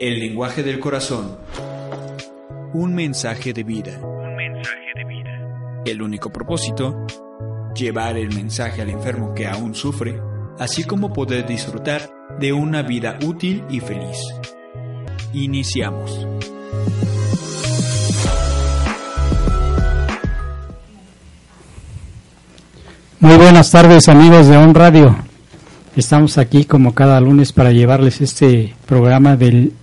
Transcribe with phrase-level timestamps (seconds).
[0.00, 1.36] El lenguaje del corazón.
[2.72, 4.00] Un mensaje de vida.
[4.02, 5.82] Un mensaje de vida.
[5.84, 7.06] El único propósito,
[7.74, 10.18] llevar el mensaje al enfermo que aún sufre,
[10.58, 14.16] así como poder disfrutar de una vida útil y feliz.
[15.34, 16.26] Iniciamos.
[23.18, 25.14] Muy buenas tardes amigos de On Radio.
[25.94, 29.74] Estamos aquí como cada lunes para llevarles este programa del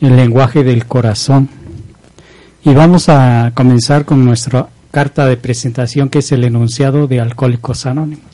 [0.00, 1.48] el lenguaje del corazón.
[2.64, 7.86] Y vamos a comenzar con nuestra carta de presentación que es el enunciado de Alcohólicos
[7.86, 8.24] Anónimos.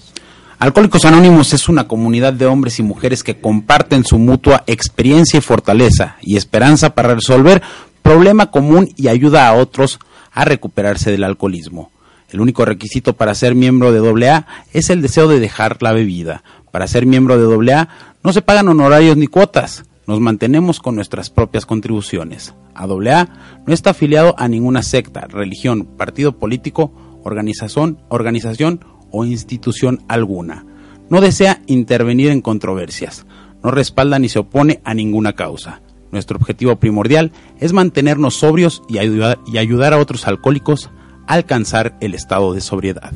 [0.59, 5.41] Alcohólicos Anónimos es una comunidad de hombres y mujeres que comparten su mutua experiencia y
[5.41, 7.61] fortaleza y esperanza para resolver
[8.03, 9.99] problema común y ayuda a otros
[10.33, 11.91] a recuperarse del alcoholismo.
[12.31, 16.43] El único requisito para ser miembro de AA es el deseo de dejar la bebida.
[16.71, 17.89] Para ser miembro de AA
[18.23, 19.85] no se pagan honorarios ni cuotas.
[20.06, 22.55] Nos mantenemos con nuestras propias contribuciones.
[22.75, 23.28] AA
[23.67, 30.67] no está afiliado a ninguna secta, religión, partido político, organización, organización o institución alguna.
[31.08, 33.27] No desea intervenir en controversias.
[33.62, 35.83] No respalda ni se opone a ninguna causa.
[36.11, 40.91] Nuestro objetivo primordial es mantenernos sobrios y y ayudar a otros alcohólicos
[41.27, 43.12] a alcanzar el estado de sobriedad.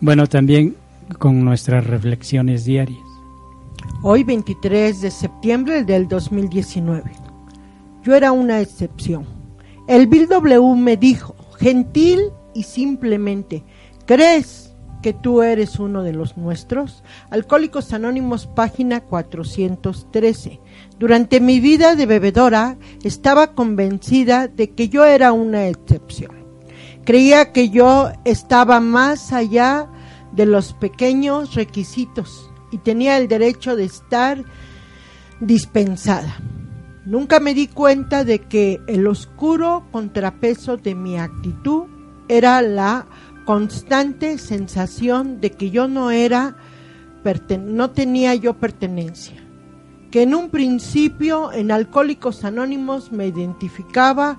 [0.00, 0.74] Bueno, también
[1.18, 3.13] con nuestras reflexiones diarias.
[4.02, 7.10] Hoy 23 de septiembre del 2019.
[8.02, 9.26] Yo era una excepción.
[9.88, 12.20] El Bill W me dijo, gentil
[12.54, 13.64] y simplemente,
[14.06, 17.02] ¿crees que tú eres uno de los nuestros?
[17.30, 20.60] Alcohólicos Anónimos, página 413.
[20.98, 26.32] Durante mi vida de bebedora estaba convencida de que yo era una excepción.
[27.04, 29.88] Creía que yo estaba más allá
[30.32, 34.44] de los pequeños requisitos y tenía el derecho de estar
[35.38, 36.36] dispensada.
[37.04, 41.84] Nunca me di cuenta de que el oscuro contrapeso de mi actitud
[42.26, 43.06] era la
[43.44, 46.56] constante sensación de que yo no era,
[47.60, 49.40] no tenía yo pertenencia.
[50.10, 54.36] Que en un principio en Alcohólicos Anónimos me identificaba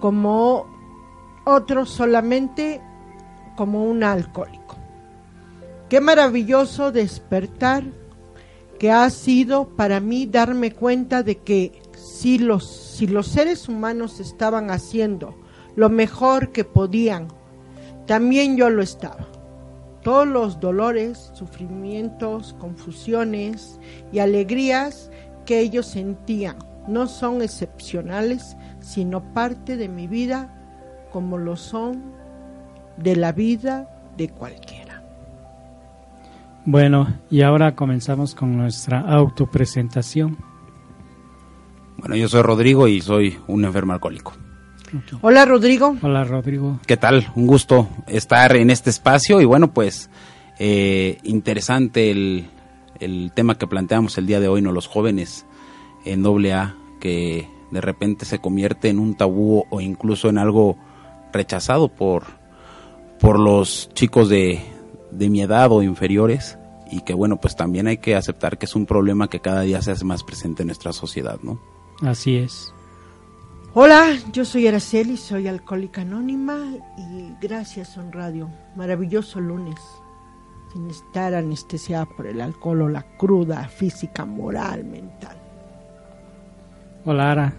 [0.00, 0.66] como
[1.44, 2.80] otro solamente
[3.54, 4.65] como un alcohólico.
[5.88, 7.84] Qué maravilloso despertar
[8.78, 14.20] que ha sido para mí darme cuenta de que si los, si los seres humanos
[14.20, 15.36] estaban haciendo
[15.76, 17.28] lo mejor que podían,
[18.06, 19.28] también yo lo estaba.
[20.02, 23.78] Todos los dolores, sufrimientos, confusiones
[24.12, 25.10] y alegrías
[25.44, 26.56] que ellos sentían
[26.88, 30.52] no son excepcionales, sino parte de mi vida
[31.12, 32.02] como lo son
[32.96, 34.85] de la vida de cualquiera.
[36.66, 40.36] Bueno, y ahora comenzamos con nuestra autopresentación.
[41.96, 44.32] Bueno, yo soy Rodrigo y soy un enfermo alcohólico.
[45.20, 45.96] Hola Rodrigo.
[46.02, 46.80] Hola Rodrigo.
[46.84, 47.28] ¿Qué tal?
[47.36, 50.10] Un gusto estar en este espacio y bueno, pues
[50.58, 52.46] eh, interesante el,
[52.98, 54.72] el, tema que planteamos el día de hoy, ¿no?
[54.72, 55.46] Los jóvenes
[56.04, 60.76] en doble A que de repente se convierte en un tabú o incluso en algo
[61.32, 62.24] rechazado por,
[63.20, 64.75] por los chicos de,
[65.16, 66.58] de mi edad o inferiores
[66.90, 69.82] y que bueno, pues también hay que aceptar que es un problema que cada día
[69.82, 71.58] se hace más presente en nuestra sociedad, ¿no?
[72.02, 72.72] Así es.
[73.74, 76.56] Hola, yo soy Araceli, soy alcohólica anónima
[76.96, 78.48] y gracias Son Radio.
[78.74, 79.80] Maravilloso lunes,
[80.72, 85.36] sin estar anestesiada por el alcohol o la cruda física, moral, mental.
[87.04, 87.52] Hola Ara.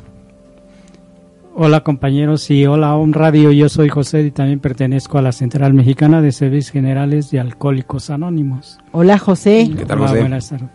[1.60, 5.74] Hola compañeros y hola Om Radio, yo soy José y también pertenezco a la Central
[5.74, 8.78] Mexicana de Servicios Generales de Alcohólicos Anónimos.
[8.92, 9.72] Hola José.
[9.76, 10.20] ¿Qué tal Hola, José?
[10.20, 10.70] buenas tardes.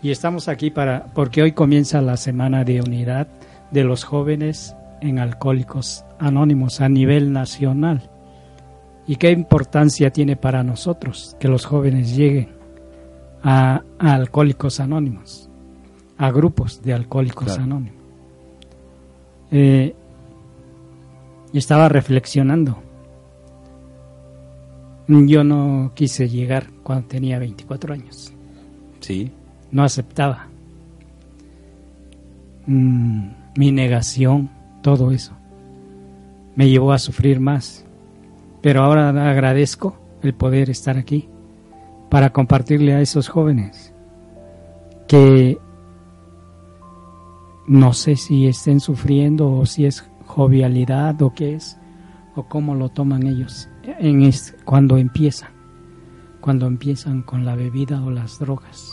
[0.00, 3.26] Y estamos aquí para porque hoy comienza la semana de unidad
[3.72, 8.08] de los jóvenes en Alcohólicos Anónimos a nivel nacional.
[9.08, 12.50] ¿Y qué importancia tiene para nosotros que los jóvenes lleguen
[13.42, 15.50] a, a Alcohólicos Anónimos,
[16.16, 17.62] a grupos de Alcohólicos Claro.
[17.64, 17.98] Anónimos?
[19.50, 19.94] Eh,
[21.52, 22.82] estaba reflexionando.
[25.06, 28.32] Yo no quise llegar cuando tenía 24 años.
[29.00, 29.30] Sí.
[29.70, 30.48] No aceptaba.
[32.66, 34.50] Mm, mi negación,
[34.82, 35.32] todo eso,
[36.54, 37.86] me llevó a sufrir más.
[38.60, 41.28] Pero ahora agradezco el poder estar aquí
[42.10, 43.94] para compartirle a esos jóvenes
[45.06, 45.58] que
[47.66, 50.04] no sé si estén sufriendo o si es
[50.38, 51.76] jovialidad o qué es
[52.36, 54.30] o cómo lo toman ellos en
[54.64, 55.50] cuando empiezan
[56.40, 58.92] cuando empiezan con la bebida o las drogas.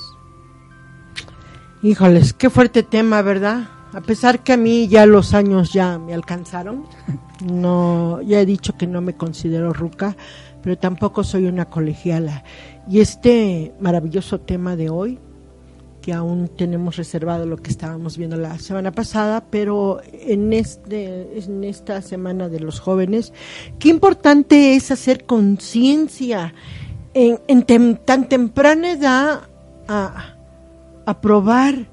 [1.84, 3.70] Híjoles, qué fuerte tema, ¿verdad?
[3.94, 6.86] A pesar que a mí ya los años ya me alcanzaron,
[7.46, 10.18] no, ya he dicho que no me considero ruca,
[10.64, 12.44] pero tampoco soy una colegiala.
[12.90, 15.20] Y este maravilloso tema de hoy,
[16.06, 22.00] que aún tenemos reservado lo que estábamos viendo la semana pasada, pero en, este, esta
[22.04, 23.34] semana de los jóvenes,
[23.80, 26.54] qué importante es hacer conciencia
[27.16, 27.63] en,
[28.06, 29.50] tan temprana edad
[29.88, 30.36] a,
[31.07, 31.88] a, probar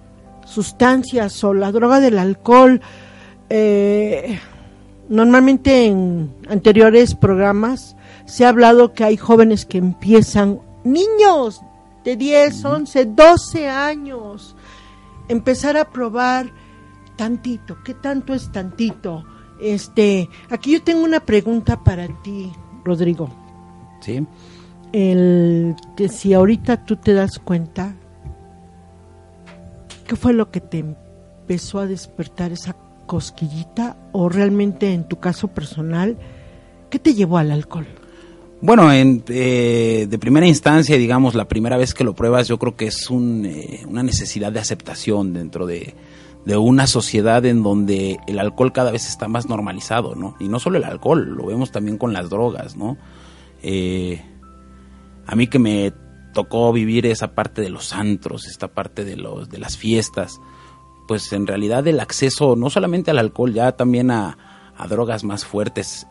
[0.45, 2.83] sustancias o la droga del alcohol.
[3.49, 4.39] Eh,
[5.09, 11.63] normalmente en anteriores programas se ha hablado que hay jóvenes que empiezan, niños
[12.05, 14.57] de 10, 11, 12 años,
[15.29, 16.53] empezar a probar
[17.17, 17.79] tantito.
[17.85, 19.25] ¿Qué tanto es tantito?
[19.61, 22.53] Este, aquí yo tengo una pregunta para ti,
[22.85, 23.29] Rodrigo.
[24.01, 24.27] Sí.
[24.93, 27.95] El que si ahorita tú te das cuenta,
[30.07, 32.77] ¿qué fue lo que te empezó a despertar esa
[33.07, 36.19] cosquillita o realmente en tu caso personal,
[36.91, 37.87] qué te llevó al alcohol?
[38.63, 42.77] Bueno, en, eh, de primera instancia, digamos, la primera vez que lo pruebas, yo creo
[42.77, 45.97] que es un, eh, una necesidad de aceptación dentro de,
[46.47, 50.37] una sociedad en donde el alcohol cada vez está más normalizado, ¿no?
[50.39, 52.99] Y no solo el alcohol, lo vemos también con las drogas, ¿no?
[53.65, 54.23] Eh,
[55.27, 55.93] a mí que me
[56.33, 60.41] tocó vivir esa parte de los antros, esta parte de, los, de las fiestas,
[61.09, 65.45] pues en realidad el acceso no solamente al alcohol, ya también a, a drogas más
[65.45, 66.07] fuertes,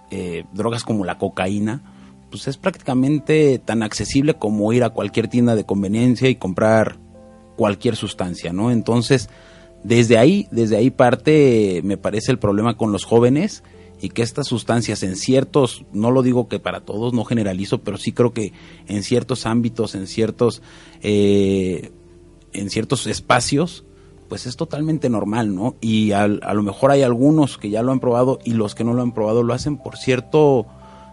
[0.54, 2.01] drogas como la cocaína,
[2.32, 6.98] pues es prácticamente tan accesible como ir a cualquier tienda de conveniencia y comprar
[7.58, 8.72] cualquier sustancia, ¿no?
[8.72, 9.30] Entonces,
[9.84, 13.64] desde ahí, desde ahí parte, me parece el problema con los jóvenes
[14.02, 17.98] y que estas sustancias en ciertos, no lo digo que para todos, no generalizo, pero
[17.98, 18.54] sí creo que
[18.88, 20.62] en ciertos ámbitos, en ciertos,
[21.02, 21.92] eh,
[22.54, 23.84] en ciertos espacios,
[24.28, 25.76] pues es totalmente normal, ¿no?
[25.82, 28.94] Y a lo mejor hay algunos que ya lo han probado y los que no
[28.94, 30.68] lo han probado lo hacen por cierto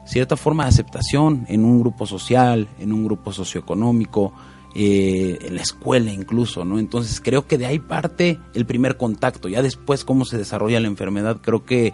[0.09, 4.33] cierta forma de aceptación en un grupo social, en un grupo socioeconómico,
[4.75, 6.79] eh, en la escuela incluso, ¿no?
[6.79, 9.49] Entonces creo que de ahí parte el primer contacto.
[9.49, 11.93] Ya después cómo se desarrolla la enfermedad, creo que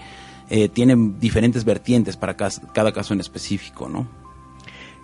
[0.51, 4.07] eh, tienen diferentes vertientes para cada, caso en específico, ¿no?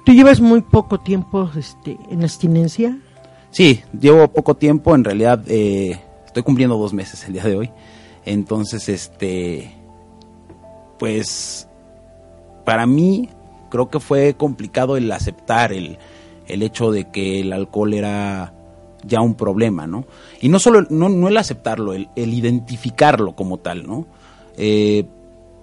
[0.05, 2.99] ¿Tú llevas muy poco tiempo este, en abstinencia?
[3.51, 7.71] Sí, llevo poco tiempo, en realidad eh, estoy cumpliendo dos meses el día de hoy.
[8.25, 9.75] Entonces, este,
[10.99, 11.67] pues
[12.65, 13.29] para mí
[13.71, 15.99] creo que fue complicado el aceptar el,
[16.47, 18.53] el hecho de que el alcohol era
[19.05, 20.05] ya un problema, ¿no?
[20.41, 24.07] Y no solo, no, no el aceptarlo, el, identificarlo como tal, ¿no?
[24.57, 25.07] Eh,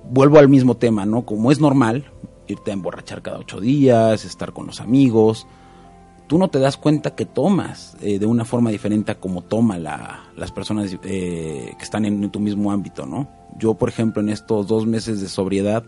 [0.10, 1.26] vuelvo al mismo tema, ¿no?
[1.26, 2.06] Como es normal
[2.48, 5.46] irte a emborrachar cada ocho días, estar con los amigos,
[6.28, 9.84] tú no te das cuenta que tomas eh, de una forma diferente a como toman
[9.84, 13.28] las personas eh, que están en tu mismo ámbito, ¿no?
[13.58, 15.84] Yo, por ejemplo, en estos dos meses de sobriedad,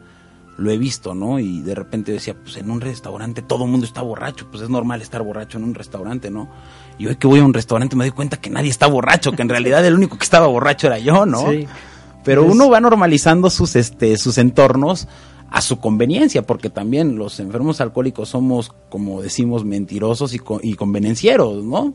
[0.59, 1.39] lo he visto, ¿no?
[1.39, 4.69] Y de repente decía, pues en un restaurante todo el mundo está borracho, pues es
[4.69, 6.49] normal estar borracho en un restaurante, ¿no?
[6.97, 9.41] Y hoy que voy a un restaurante me doy cuenta que nadie está borracho, que
[9.41, 11.49] en realidad el único que estaba borracho era yo, ¿no?
[11.49, 11.67] Sí.
[12.23, 15.07] Pero uno va normalizando sus, este, sus entornos
[15.49, 21.63] a su conveniencia, porque también los enfermos alcohólicos somos, como decimos, mentirosos y, y convenencieros,
[21.63, 21.93] ¿no?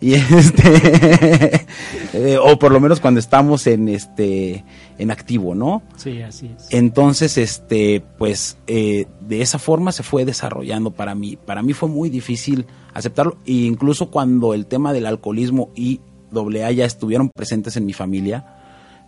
[0.00, 1.66] Y este
[2.12, 4.64] eh, o por lo menos cuando estamos en este
[4.96, 6.68] en activo no sí así es.
[6.70, 11.36] Entonces este pues eh, de esa forma se fue desarrollando para mí.
[11.36, 13.38] Para mí fue muy difícil aceptarlo.
[13.44, 16.00] E incluso cuando el tema del alcoholismo y
[16.30, 18.54] doble A ya estuvieron presentes en mi familia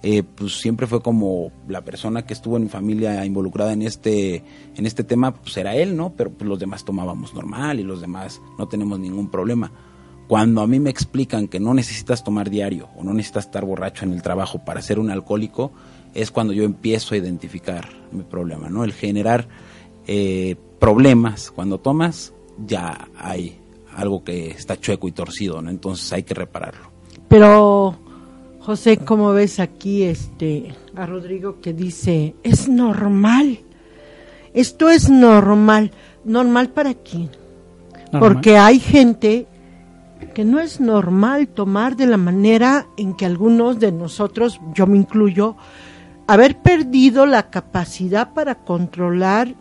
[0.03, 4.43] eh, pues siempre fue como la persona que estuvo en mi familia involucrada en este
[4.75, 8.01] en este tema pues era él no pero pues los demás tomábamos normal y los
[8.01, 9.71] demás no tenemos ningún problema
[10.31, 14.05] cuando a mí me explican que no necesitas tomar diario o no necesitas estar borracho
[14.05, 15.73] en el trabajo para ser un alcohólico,
[16.15, 18.85] es cuando yo empiezo a identificar mi problema, ¿no?
[18.85, 19.49] El generar
[20.07, 21.51] eh, problemas.
[21.51, 22.33] Cuando tomas,
[22.65, 23.59] ya hay
[23.97, 25.69] algo que está chueco y torcido, ¿no?
[25.69, 26.93] Entonces hay que repararlo.
[27.27, 27.99] Pero,
[28.61, 33.59] José, ¿cómo ves aquí este a Rodrigo que dice, es normal?
[34.55, 35.91] esto es normal.
[36.23, 37.31] ¿Normal para quién?
[38.13, 38.21] Normal.
[38.21, 39.49] Porque hay gente
[40.35, 44.97] que no es normal tomar de la manera en que algunos de nosotros, yo me
[44.99, 45.57] incluyo,
[46.27, 49.55] haber perdido la capacidad para controlar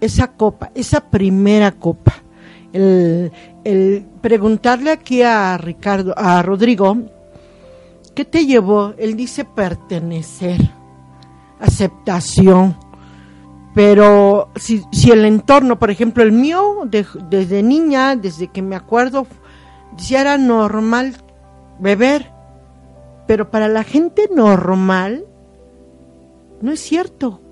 [0.00, 2.14] esa copa, esa primera copa.
[2.72, 3.32] El,
[3.64, 6.96] el preguntarle aquí a Ricardo, a Rodrigo,
[8.14, 8.94] ¿qué te llevó?
[8.98, 10.70] Él dice pertenecer,
[11.60, 12.76] aceptación.
[13.74, 18.74] Pero si, si el entorno, por ejemplo, el mío, de- desde niña, desde que me
[18.74, 19.26] acuerdo,
[19.98, 21.16] ya era normal
[21.78, 22.30] beber.
[23.26, 25.26] Pero para la gente normal,
[26.62, 27.42] no es cierto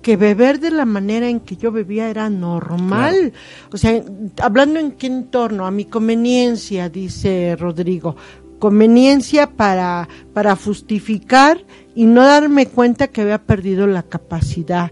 [0.00, 3.32] que beber de la manera en que yo bebía era normal.
[3.72, 4.02] O sea,
[4.40, 8.16] hablando en qué entorno, a mi conveniencia, dice Rodrigo.
[8.58, 14.90] Conveniencia para, para justificar y no darme cuenta que había perdido la capacidad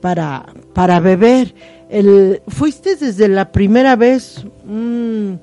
[0.00, 1.54] para, para beber.
[1.88, 5.40] El, ¿Fuiste desde la primera vez un,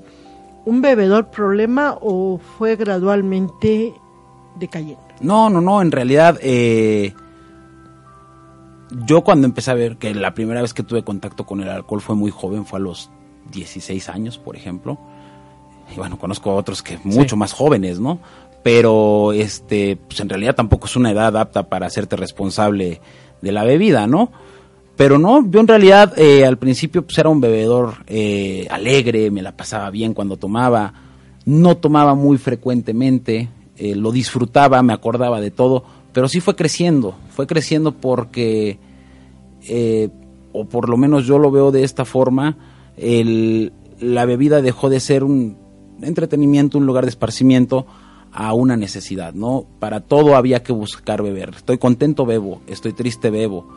[0.64, 3.94] un bebedor problema o fue gradualmente
[4.56, 5.02] decayendo?
[5.20, 7.14] No, no, no, en realidad eh,
[9.06, 12.00] yo cuando empecé a ver que la primera vez que tuve contacto con el alcohol
[12.00, 13.10] fue muy joven, fue a los
[13.52, 14.98] 16 años, por ejemplo.
[15.92, 18.18] Y bueno, conozco a otros que mucho más jóvenes, ¿no?
[18.62, 23.00] Pero este, pues en realidad tampoco es una edad apta para hacerte responsable
[23.42, 24.32] de la bebida, ¿no?
[24.96, 29.42] Pero no, yo en realidad eh, al principio pues era un bebedor eh, alegre, me
[29.42, 30.94] la pasaba bien cuando tomaba,
[31.44, 37.16] no tomaba muy frecuentemente, eh, lo disfrutaba, me acordaba de todo, pero sí fue creciendo,
[37.30, 38.78] fue creciendo porque,
[39.68, 40.10] eh,
[40.52, 42.56] o por lo menos yo lo veo de esta forma,
[42.96, 45.56] el, la bebida dejó de ser un
[46.02, 47.86] entretenimiento, un lugar de esparcimiento,
[48.34, 49.64] a una necesidad, ¿no?
[49.78, 51.50] Para todo había que buscar beber.
[51.56, 52.62] Estoy contento, bebo.
[52.66, 53.68] Estoy triste, bebo.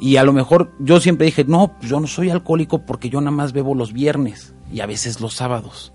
[0.00, 3.20] Y a lo mejor yo siempre dije, no, pues yo no soy alcohólico porque yo
[3.20, 5.92] nada más bebo los viernes y a veces los sábados.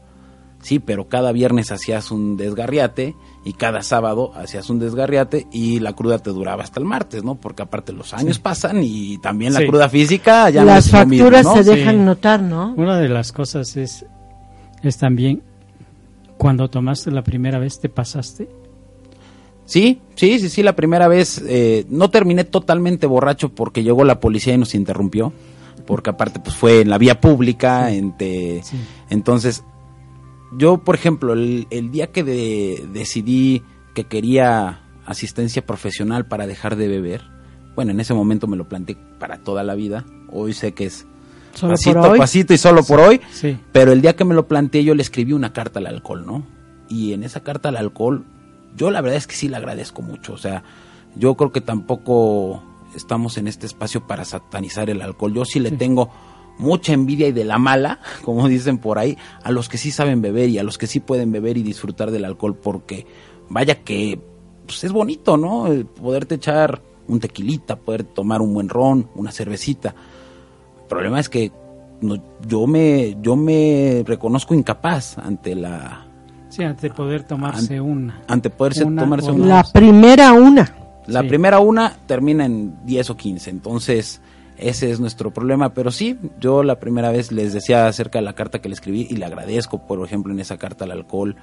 [0.62, 3.16] Sí, pero cada viernes hacías un desgarriate
[3.46, 7.36] y cada sábado hacías un desgarriate y la cruda te duraba hasta el martes, ¿no?
[7.36, 9.68] Porque aparte los años pasan y también la Sí.
[9.68, 11.56] cruda física ya no Las mismo, facturas ¿no?
[11.56, 11.70] se Sí.
[11.70, 12.74] dejan notar, ¿no?
[12.76, 14.06] Una de las cosas es,
[14.84, 15.44] es también
[16.38, 18.50] cuando tomaste la primera vez te pasaste.
[19.70, 24.20] Sí, sí, sí, sí, la primera vez eh, no terminé totalmente borracho porque llegó la
[24.20, 25.32] policía y nos interrumpió,
[25.86, 28.62] porque aparte pues fue en la vía pública, Sí.
[29.12, 29.64] entonces
[30.58, 33.62] yo, por ejemplo, el, el día que de- decidí
[33.94, 37.22] que quería asistencia profesional para dejar de beber,
[37.76, 41.06] bueno, en ese momento me lo planteé para toda la vida, hoy sé que es
[41.54, 42.18] Solo pasito por a hoy.
[42.20, 43.56] pasito y solo por hoy, Sí.
[43.72, 46.44] pero el día que me lo planteé yo le escribí una carta al alcohol, ¿no?
[46.90, 48.24] Y en esa carta al alcohol,
[48.76, 50.34] yo la verdad es que sí le agradezco mucho.
[50.34, 50.64] O sea,
[51.16, 52.64] yo creo que tampoco
[52.96, 55.34] estamos en este espacio para satanizar el alcohol.
[55.34, 56.10] Yo sí le tengo
[56.58, 60.22] mucha envidia y de la mala, como dicen por ahí, a los que sí saben
[60.22, 63.06] beber y a los que sí pueden beber y disfrutar del alcohol, porque
[63.50, 64.20] vaya que
[64.66, 65.68] pues, es bonito, ¿no?
[65.68, 69.96] El poderte echar un tequilita, poder tomar un buen ron, una cervecita.
[70.82, 71.52] El problema es que
[72.02, 76.06] no- yo me yo me reconozco incapaz ante la
[76.50, 78.22] Sí, antes de poder tomarse una.
[78.28, 80.76] ante poderse Una tomarse una La primera una.
[81.08, 81.28] la Sí.
[81.28, 84.22] primera una termina en 10 o 15, entonces
[84.58, 88.34] ese es nuestro problema, pero sí, yo la primera vez les decía acerca de la
[88.34, 91.36] carta que le escribí y le agradezco, por ejemplo, en esa carta al alcohol,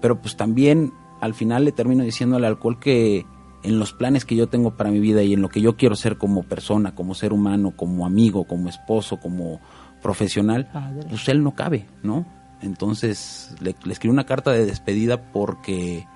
[0.00, 3.24] pero pues también al final le termino diciendo al alcohol que
[3.62, 5.94] en los planes que yo tengo para mi vida y en lo que yo quiero
[5.94, 9.60] ser como persona, como ser humano, como amigo, como esposo, como
[10.02, 11.06] profesional, Padre.
[11.08, 12.26] pues él no cabe, ¿no?
[12.62, 16.06] Entonces le, le escribí una carta de despedida porque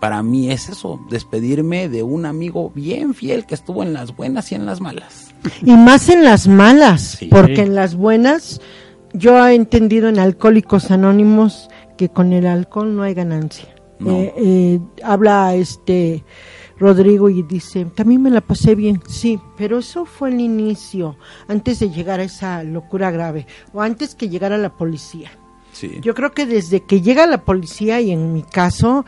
[0.00, 4.50] para mí es eso, despedirme de un amigo bien fiel que estuvo en las buenas
[4.50, 5.32] y en las malas.
[5.62, 7.28] Y más en las malas, Sí.
[7.30, 8.60] porque en las buenas
[9.12, 13.68] yo he entendido en Alcohólicos Anónimos que con el alcohol no hay ganancia.
[14.00, 14.10] No.
[14.10, 16.24] Eh, eh, habla este
[16.78, 21.78] Rodrigo y dice, también me la pasé bien, sí, pero eso fue el inicio, antes
[21.78, 25.30] de llegar a esa locura grave, o antes que llegara la policía.
[26.02, 29.04] Yo creo que desde que llega la policía y en mi caso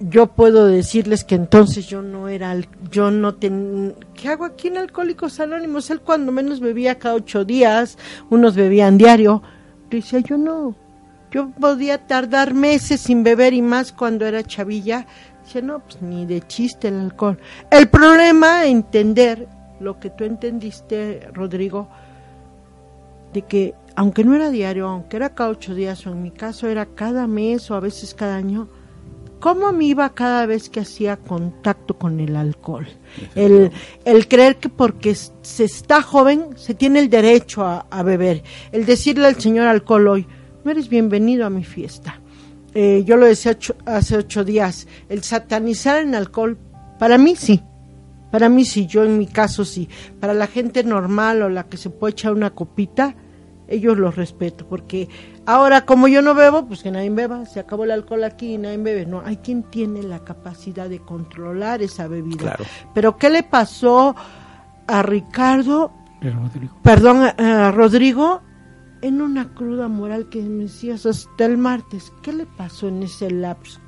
[0.00, 2.56] yo puedo decirles que entonces yo no era,
[2.90, 5.88] yo no ten, ¿qué hago aquí en Alcohólicos Anónimos?
[5.90, 7.96] Él cuando menos bebía cada ocho días,
[8.30, 9.42] unos bebían diario.
[9.90, 10.74] Decía, yo no,
[11.30, 15.06] yo podía tardar meses sin beber y más cuando era chavilla.
[15.44, 17.38] Dice, no, pues ni de chiste el alcohol.
[17.70, 21.88] El problema, entender lo que tú entendiste, Rodrigo,
[23.32, 26.68] de que aunque no era diario, aunque era cada ocho días o en mi caso
[26.68, 28.68] era cada mes o a veces cada año,
[29.40, 32.86] cómo me iba cada vez que hacía contacto con el alcohol.
[33.34, 33.70] El,
[34.04, 38.42] el creer que porque se está joven se tiene el derecho a, a beber.
[38.72, 40.26] El decirle al señor alcohol hoy,
[40.64, 42.20] no eres bienvenido a mi fiesta.
[42.72, 46.56] Eh, yo lo decía ocho- hace ocho días, el satanizar el alcohol,
[46.98, 47.62] para mí sí.
[48.32, 49.88] Para mí sí, yo en mi caso sí.
[50.18, 53.14] Para la gente normal o la que se puede echar una copita,
[53.68, 55.08] ellos los respeto, porque
[55.46, 58.58] ahora como yo no bebo, pues que nadie beba, se acabó el alcohol aquí y
[58.58, 59.06] nadie bebe.
[59.06, 62.38] No, hay quien tiene la capacidad de controlar esa bebida.
[62.38, 62.64] Claro.
[62.94, 64.14] Pero ¿qué le pasó
[64.86, 68.42] a Ricardo, Rodrigo, perdón, a, a Rodrigo,
[69.02, 72.12] en una cruda moral que me decías hasta el martes?
[72.22, 73.80] ¿Qué le pasó en ese lapso?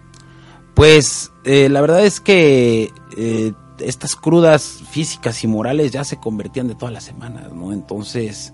[0.76, 6.68] Pues eh, la verdad es que eh, estas crudas físicas y morales ya se convertían
[6.68, 7.72] de todas las semanas, ¿no?
[7.72, 8.52] Entonces,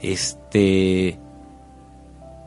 [0.00, 1.18] este,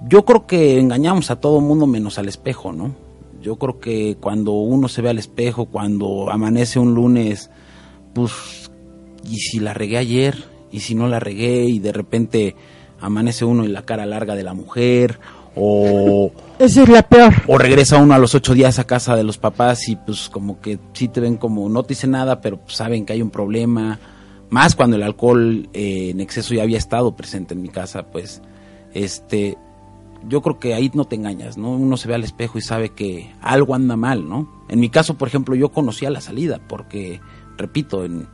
[0.07, 2.93] yo creo que engañamos a todo mundo menos al espejo, ¿no?
[3.41, 7.49] Yo creo que cuando uno se ve al espejo, cuando amanece un lunes,
[8.13, 8.69] pues,
[9.29, 12.55] y si la regué ayer, y si no la regué, y de repente
[12.99, 15.19] amanece uno en la cara larga de la mujer,
[15.55, 17.33] o Esa es la peor.
[17.47, 20.59] o regresa uno a los ocho días a casa de los papás y pues como
[20.59, 23.29] que sí te ven como no te dicen nada, pero pues, saben que hay un
[23.29, 23.99] problema.
[24.49, 28.41] Más cuando el alcohol eh, en exceso ya había estado presente en mi casa, pues
[28.93, 29.57] este
[30.27, 31.71] yo creo que ahí no te engañas, ¿no?
[31.71, 34.65] Uno se ve al espejo y sabe que algo anda mal, ¿no?
[34.67, 37.21] En mi caso, por ejemplo, yo conocía la salida porque,
[37.57, 38.27] repito, en,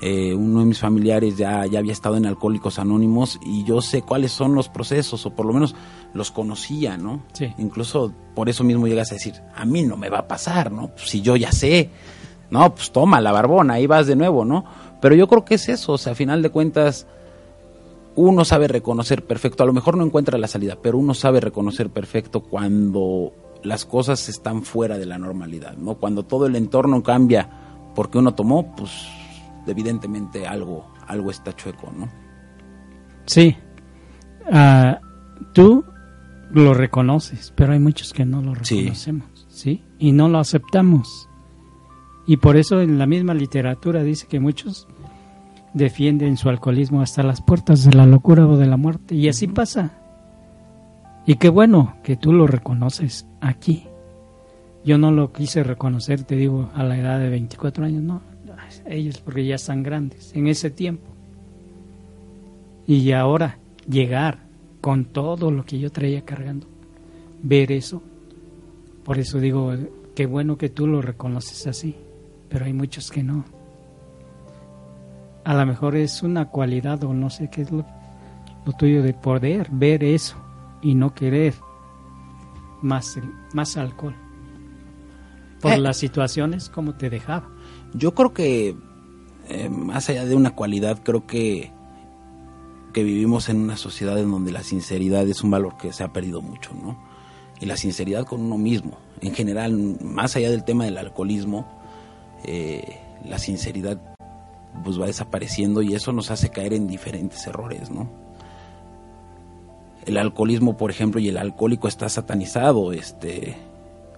[0.00, 4.02] eh, uno de mis familiares ya, ya había estado en Alcohólicos Anónimos y yo sé
[4.02, 5.74] cuáles son los procesos, o por lo menos
[6.14, 7.24] los conocía, ¿no?
[7.32, 7.52] Sí.
[7.58, 10.88] Incluso por eso mismo llegas a decir, a mí no me va a pasar, ¿no?
[10.88, 11.90] Pues si yo ya sé,
[12.50, 14.64] no, pues toma la barbona, ahí vas de nuevo, ¿no?
[15.00, 17.06] Pero yo creo que es eso, o sea, a final de cuentas,
[18.16, 21.88] uno sabe reconocer perfecto, a lo mejor no encuentra la salida, pero uno sabe reconocer
[21.90, 25.94] perfecto cuando las cosas están fuera de la normalidad, ¿no?
[25.96, 27.48] Cuando todo el entorno cambia
[27.94, 28.90] porque uno tomó, pues
[29.66, 32.08] evidentemente algo, algo está chueco, ¿no?
[33.26, 33.54] sí,
[34.50, 34.98] ah,
[35.52, 35.84] tú
[36.50, 38.78] lo reconoces, pero hay muchos que no lo Sí.
[38.80, 39.84] reconocemos, ¿sí?
[39.98, 41.27] Y no lo aceptamos.
[42.28, 44.86] Y por eso en la misma literatura dice que muchos
[45.72, 49.14] defienden su alcoholismo hasta las puertas de la locura o de la muerte.
[49.14, 49.92] Y así pasa.
[51.24, 53.84] Y qué bueno que tú lo reconoces aquí.
[54.84, 58.20] Yo no lo quise reconocer, te digo, a la edad de 24 años, no.
[58.84, 61.06] Ellos porque ya están grandes, en ese tiempo.
[62.86, 63.56] Y ahora
[63.88, 64.40] llegar
[64.82, 66.66] con todo lo que yo traía cargando,
[67.42, 68.02] ver eso.
[69.02, 69.72] Por eso digo,
[70.14, 71.96] qué bueno que tú lo reconoces así,
[72.48, 73.44] pero hay muchos que no.
[75.44, 77.84] A lo mejor es una cualidad o no sé qué es lo,
[78.66, 80.36] lo tuyo de poder ver eso
[80.82, 81.54] y no querer
[82.82, 83.18] más,
[83.54, 84.14] más alcohol.
[85.60, 85.78] Por Eh.
[85.78, 87.48] las situaciones como te dejaba.
[87.94, 88.76] Yo creo que,
[89.48, 91.72] eh, más allá de una cualidad, creo que,
[92.92, 96.12] que vivimos en una sociedad en donde la sinceridad es un valor que se ha
[96.12, 96.98] perdido mucho, ¿no?
[97.60, 101.66] Y la sinceridad con uno mismo, en general, más allá del tema del alcoholismo,
[102.44, 104.00] eh, la sinceridad
[104.84, 108.08] pues va desapareciendo y eso nos hace caer en diferentes errores, ¿no?
[110.06, 113.56] El alcoholismo, por ejemplo, y el alcohólico está satanizado, este,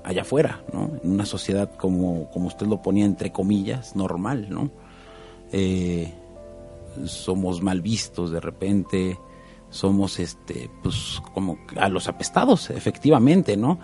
[0.04, 0.90] allá afuera, ¿no?
[1.02, 4.70] En una sociedad como, como usted lo ponía entre comillas, normal, ¿no?
[5.52, 6.12] Eh,
[7.04, 9.18] somos mal vistos de repente,
[9.70, 13.78] somos este, pues como a los apestados, efectivamente, ¿no?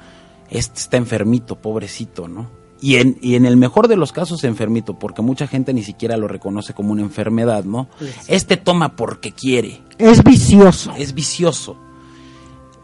[0.50, 2.65] Este está enfermito, pobrecito, ¿no?
[2.80, 6.16] Y en, y en el mejor de los casos enfermito, porque mucha gente ni siquiera
[6.16, 7.88] lo reconoce como una enfermedad, ¿no?
[8.28, 10.92] Este toma porque quiere, Es vicioso.
[10.96, 11.76] es vicioso.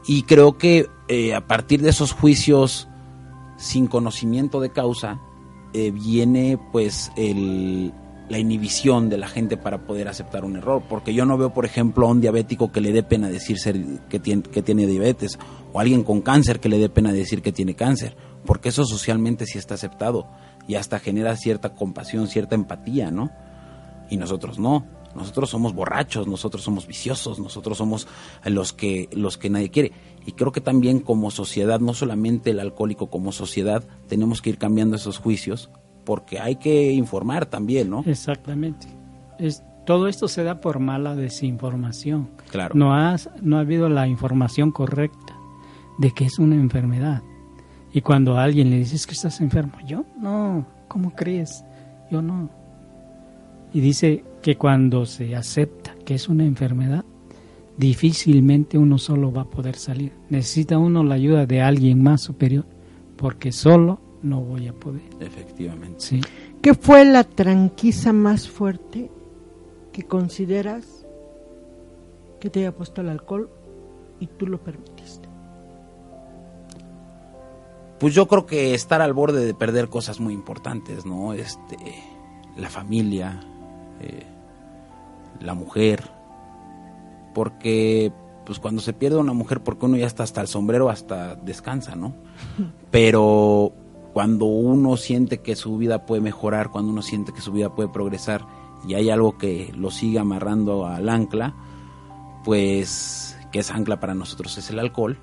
[0.07, 2.88] Y creo que eh, a partir de esos juicios
[3.59, 5.20] sin conocimiento de causa,
[5.74, 7.92] eh, viene pues el,
[8.28, 10.83] la inhibición de la gente para poder aceptar un error.
[10.88, 13.78] Porque yo no veo, por ejemplo, a un diabético que le dé pena decir ser,
[14.09, 15.38] que, tiene, que tiene diabetes,
[15.72, 18.85] o a alguien con cáncer que le dé pena decir que tiene cáncer, porque eso
[18.85, 20.28] socialmente sí está aceptado
[20.66, 23.31] y hasta genera cierta compasión, cierta empatía, ¿no?
[24.12, 24.85] y nosotros no.
[25.14, 28.07] Nosotros somos borrachos, nosotros somos viciosos, nosotros somos
[28.44, 29.92] los que los que nadie quiere.
[30.26, 34.59] Y creo que también como sociedad, no solamente el alcohólico como sociedad, tenemos que ir
[34.59, 35.70] cambiando esos juicios
[36.05, 38.05] porque hay que informar también, ¿no?
[38.07, 38.87] Exactamente.
[39.38, 42.31] Es, todo esto se da por mala desinformación.
[42.50, 42.74] Claro.
[42.74, 45.35] No, has, no ha habido la información correcta
[45.98, 47.22] de que es una enfermedad.
[47.92, 51.64] Y cuando a alguien le dices que estás enfermo, yo no, ¿cómo crees?
[52.11, 52.48] Yo no.
[53.72, 57.05] Y dice que cuando se acepta que es una enfermedad,
[57.76, 60.12] difícilmente uno solo va a poder salir.
[60.31, 62.64] Necesita uno la ayuda de alguien más superior,
[63.16, 65.02] porque solo no voy a poder.
[65.20, 65.96] Efectivamente.
[65.98, 66.20] Sí.
[66.61, 69.11] ¿Qué fue la tranquiza más fuerte
[69.92, 71.07] que consideras
[72.40, 73.50] que te haya puesto el alcohol
[74.20, 74.91] y tú lo permitiste?
[78.03, 81.35] Pues yo creo que estar al borde de perder cosas muy importantes, ¿no?
[81.35, 81.77] Este,
[82.57, 83.45] la familia,
[84.01, 84.27] eh,
[85.38, 86.11] la mujer,
[87.33, 88.12] porque
[88.45, 91.95] pues cuando se pierde una mujer, porque uno ya está hasta el sombrero, hasta descansa,
[91.95, 92.12] ¿no?
[92.91, 93.73] Pero
[94.12, 97.88] cuando uno siente que su vida puede mejorar, cuando uno siente que su vida puede
[97.88, 98.45] progresar
[98.85, 101.55] y hay algo que lo sigue amarrando al ancla,
[102.45, 105.21] pues que es ancla para nosotros es el alcohol,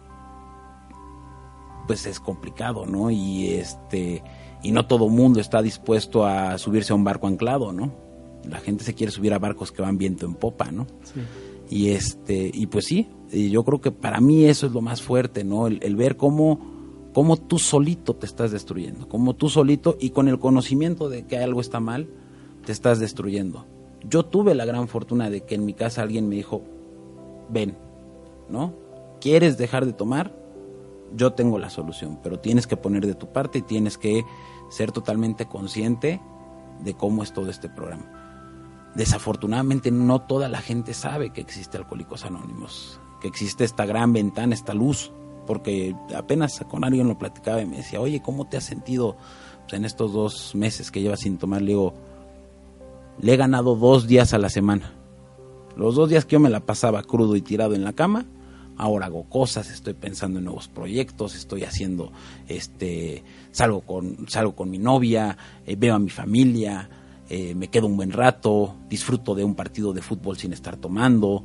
[1.89, 3.09] pues es complicado, ¿no?
[3.09, 4.21] Y este
[4.61, 7.91] y no todo mundo está dispuesto a subirse a un barco anclado, ¿no?
[8.47, 10.85] La gente se quiere subir a barcos que van viento en popa, ¿no?
[11.03, 11.19] Sí.
[11.67, 15.43] Y este, y pues sí, yo creo que para mí eso es lo más fuerte,
[15.43, 15.65] ¿no?
[15.65, 16.59] El, el ver cómo,
[17.11, 21.39] cómo tú solito te estás destruyendo, cómo tú solito y con el conocimiento de que
[21.39, 22.07] algo está mal,
[22.67, 23.65] te estás destruyendo.
[24.07, 26.61] Yo tuve la gran fortuna de que en mi casa alguien me dijo,
[27.49, 27.75] ven,
[28.47, 28.75] ¿no?
[29.19, 30.37] ¿Quieres dejar de tomar?
[31.15, 34.23] Yo tengo la solución, pero tienes que poner de tu parte y tienes que
[34.69, 36.21] ser totalmente consciente
[36.83, 38.19] de cómo es todo este programa
[38.95, 44.53] desafortunadamente no toda la gente sabe que existe Alcohólicos Anónimos, que existe esta gran ventana,
[44.53, 45.11] esta luz,
[45.45, 49.17] porque apenas con alguien lo platicaba y me decía, oye, ¿cómo te has sentido
[49.61, 51.61] pues, en estos dos meses que llevas sin tomar?
[51.61, 51.93] Le digo,
[53.21, 54.93] le he ganado dos días a la semana.
[55.75, 58.25] Los dos días que yo me la pasaba crudo y tirado en la cama,
[58.79, 62.11] ahora hago cosas, estoy pensando en nuevos proyectos, estoy haciendo,
[62.47, 66.89] este, salgo con, salgo con mi novia, eh, veo a mi familia,
[67.29, 71.43] eh, me quedo un buen rato, disfruto de un partido de fútbol sin estar tomando.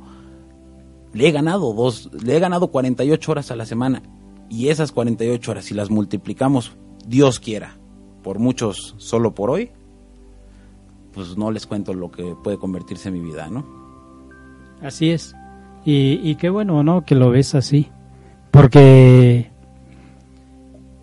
[1.13, 4.01] Le he ganado dos, le he ganado 48 horas a la semana
[4.49, 6.71] y esas 48 horas si las multiplicamos,
[7.05, 7.77] Dios quiera,
[8.23, 9.71] por muchos solo por hoy,
[11.13, 13.65] pues no les cuento lo que puede convertirse en mi vida, ¿no?
[14.81, 15.35] Así es.
[15.85, 17.05] Y, y qué bueno, ¿no?
[17.05, 17.89] Que lo ves así.
[18.51, 19.51] Porque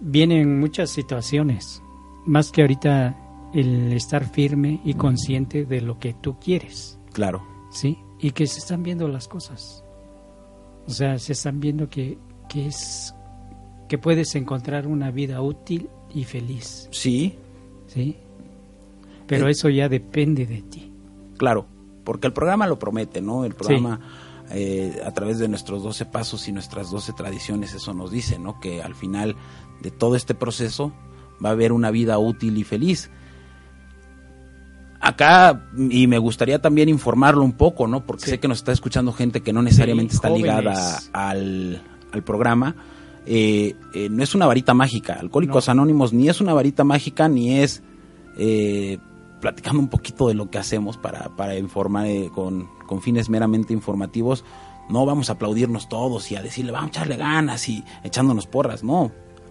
[0.01, 1.83] vienen muchas situaciones.
[2.27, 3.17] Más que ahorita
[3.55, 7.99] el estar firme y consciente de lo que tú quieres, Claro, ¿sí?
[8.21, 9.85] Y que se están viendo las cosas.
[10.87, 12.17] O sea, se están viendo que,
[12.49, 13.15] que es
[13.89, 17.37] que puedes encontrar una vida útil y feliz, sí,
[17.89, 18.17] ¿sí?
[19.27, 19.51] Pero Eh.
[19.51, 20.91] eso ya depende de ti.
[21.37, 21.67] claro,
[22.05, 23.45] porque el programa lo promete, ¿no?
[23.45, 24.01] El programa
[24.53, 28.61] eh, a través de nuestros 12 pasos y nuestras 12 tradiciones eso nos dice, ¿no?
[28.61, 29.37] Que al final
[29.81, 30.93] de todo este proceso
[31.45, 33.11] va a haber una vida útil y feliz.
[35.01, 38.07] Acá, y me gustaría también informarlo un poco, ¿no?
[38.07, 38.31] Porque Sí.
[38.31, 42.77] sé que nos está escuchando gente que no necesariamente Sí, está ligada al, al programa.
[43.27, 45.15] Eh, eh, no es una varita mágica.
[45.15, 45.73] Alcohólicos No.
[45.73, 47.83] Anónimos ni es una varita mágica, ni es
[48.39, 48.99] eh,
[49.43, 53.75] platicando un poquito de lo que hacemos para, para informar eh, con, con fines meramente
[53.75, 54.45] informativos.
[54.89, 58.85] No vamos a aplaudirnos todos y a decirle, vamos a echarle ganas y echándonos porras.
[58.85, 59.11] No,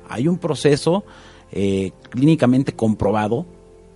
[0.09, 1.03] hay un proceso
[1.51, 3.45] eh, clínicamente comprobado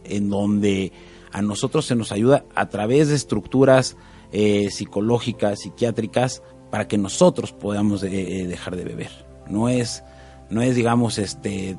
[0.04, 0.92] en donde
[1.32, 3.96] a nosotros se nos ayuda a través de estructuras
[4.34, 9.26] eh, psicológicas, psiquiátricas, para que nosotros podamos dejar de beber.
[9.48, 10.04] No es,
[10.50, 11.78] no es digamos, este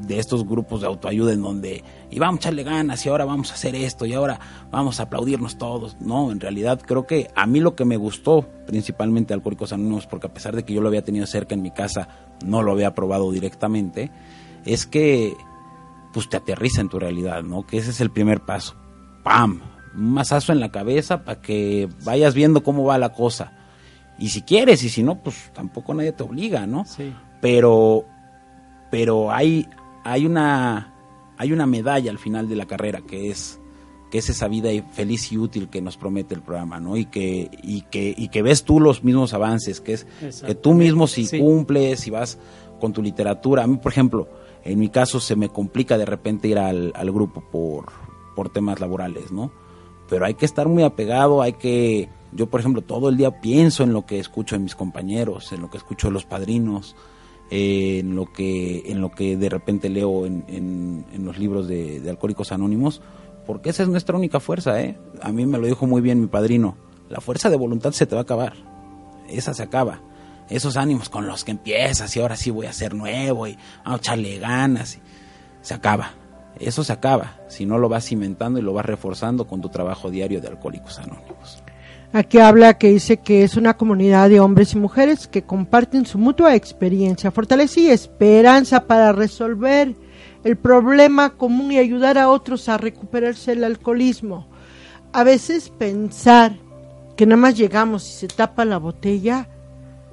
[0.00, 3.50] de estos grupos de autoayuda en donde y vamos a echarle ganas y ahora vamos
[3.50, 5.96] a hacer esto y ahora vamos a aplaudirnos todos.
[6.00, 10.06] No, en realidad creo que a mí lo que me gustó principalmente de Alcohólicos Anónimos,
[10.06, 12.08] porque a pesar de que yo lo había tenido cerca en mi casa,
[12.44, 14.10] no lo había probado directamente,
[14.64, 15.34] es que
[16.12, 17.66] pues te aterriza en tu realidad, ¿no?
[17.66, 18.76] Que ese es el primer paso.
[19.22, 19.62] ¡Pam!
[19.94, 23.52] Un mazazo en la cabeza para que vayas viendo cómo va la cosa.
[24.18, 26.84] Y si quieres, y si no, pues tampoco nadie te obliga, ¿no?
[26.84, 27.12] Sí.
[27.40, 28.04] Pero,
[28.92, 29.66] pero hay,
[30.04, 30.92] hay una,
[31.38, 33.58] hay una medalla al final de la carrera que es,
[34.10, 36.98] que es esa vida feliz y útil que nos promete el programa, ¿no?
[36.98, 40.06] Y que, y que, y que ves tú los mismos avances, que es
[40.46, 41.38] que tú mismo si Sí.
[41.40, 42.38] cumples, si vas
[42.80, 43.62] con tu literatura.
[43.64, 44.28] A mí, por ejemplo,
[44.62, 47.86] en mi caso se me complica de repente ir al, al grupo por,
[48.36, 49.50] por temas laborales, ¿no?
[50.10, 52.10] Pero hay que estar muy apegado, hay que...
[52.32, 55.62] Yo, por ejemplo, todo el día pienso en lo que escucho de mis compañeros, en
[55.62, 56.94] lo que escucho de los padrinos,
[57.54, 62.50] en lo que en lo que de repente leo en, en- los libros de, Alcohólicos
[62.50, 63.02] Anónimos,
[63.46, 64.98] porque esa es nuestra única fuerza, ¿eh?
[65.20, 66.76] A mí me lo dijo muy bien mi padrino,
[67.10, 68.54] la fuerza de voluntad se te va a acabar,
[69.28, 70.00] esa se acaba.
[70.48, 73.96] Esos ánimos con los que empiezas y ahora sí voy a ser nuevo y a
[73.96, 74.98] echarle ganas,
[75.62, 76.12] se acaba.
[76.58, 80.10] Eso se acaba si no lo vas cimentando y lo vas reforzando con tu trabajo
[80.10, 81.61] diario de Alcohólicos Anónimos.
[82.14, 86.18] Aquí habla que dice que es una comunidad de hombres y mujeres que comparten su
[86.18, 89.94] mutua experiencia, fortaleza y esperanza para resolver
[90.44, 94.46] el problema común y ayudar a otros a recuperarse del alcoholismo.
[95.14, 96.58] A veces pensar
[97.16, 99.48] que nada más llegamos y se tapa la botella,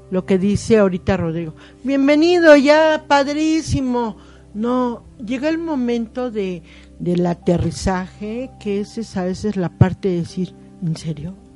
[0.10, 1.54] lo que dice ahorita Rodrigo.
[1.84, 4.16] Bienvenido ya, padrísimo.
[4.54, 6.64] No, llega el momento de,
[6.98, 11.49] del aterrizaje, que esa es a veces la parte de decir, ¿en serio?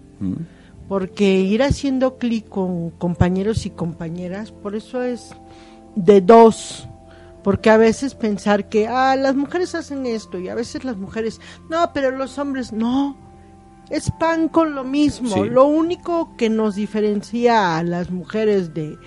[0.88, 5.36] Porque ir haciendo clic con compañeros y compañeras, por eso es
[5.95, 6.88] de dos.
[7.43, 11.41] Porque a veces pensar que, ah, las mujeres hacen esto y a veces las mujeres,
[11.69, 13.17] no, pero los hombres, no.
[13.89, 15.43] Es pan con lo mismo.
[15.45, 18.97] Lo único que nos diferencia a las mujeres de,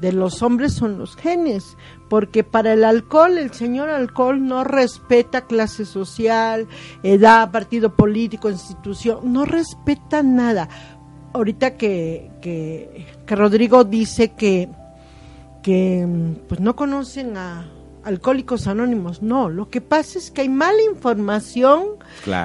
[0.00, 1.76] de los hombres son los genes,
[2.08, 6.66] porque para el alcohol, el señor alcohol no respeta clase social,
[7.02, 10.68] edad, partido político, institución, no respeta nada.
[11.32, 14.68] Ahorita que, que, que Rodrigo dice que,
[15.62, 16.06] que
[16.48, 17.70] pues no conocen a
[18.02, 21.84] Alcohólicos Anónimos, no, lo que pasa es que hay mala información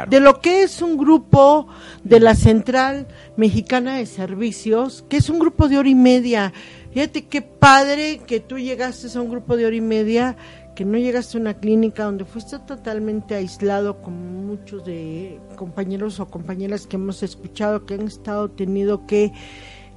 [0.10, 1.68] de lo que es un grupo
[2.04, 6.52] de la Central Mexicana de Servicios, que es un grupo de hora y media
[6.96, 10.38] Fíjate qué padre que tú llegaste a un grupo de hora y media,
[10.78, 16.28] que no llegaste a una clínica donde fuiste totalmente aislado como muchos de compañeros o
[16.28, 19.34] compañeras que hemos escuchado que han estado tenido que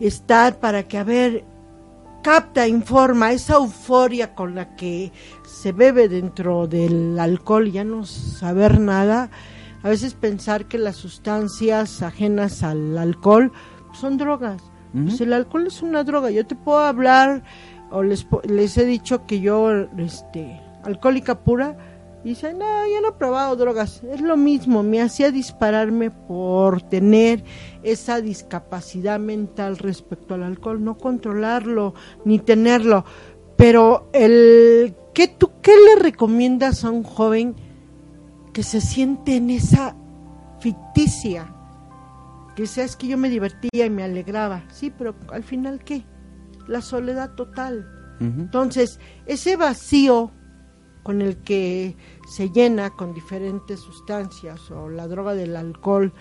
[0.01, 1.45] estar para que a ver
[2.25, 5.13] capta, informa, esa euforia con la que
[5.47, 9.31] se bebe dentro del alcohol, ya no saber nada,
[9.85, 13.53] a veces pensar que las sustancias ajenas al alcohol
[13.93, 14.61] son drogas
[14.93, 16.31] pues el alcohol es una droga.
[16.31, 17.43] Yo te puedo hablar
[17.91, 21.77] o les, les he dicho que yo, este, alcohólica pura,
[22.25, 24.03] y dice, no, yo no he probado drogas.
[24.03, 27.45] Es lo mismo, me hacía dispararme por tener
[27.83, 33.05] esa discapacidad mental respecto al alcohol, no controlarlo ni tenerlo.
[33.57, 37.55] Pero el ¿qué tú qué le recomiendas a un joven
[38.53, 39.97] que se siente en esa
[40.61, 41.55] ficticia
[42.59, 44.65] que es que yo me divertía y me alegraba.
[44.73, 46.05] Sí, pero al final, ¿qué?
[46.67, 47.89] La soledad total.
[48.19, 50.33] Entonces, ese vacío
[51.05, 56.13] con el que se llena con diferentes sustancias o la droga del alcohol,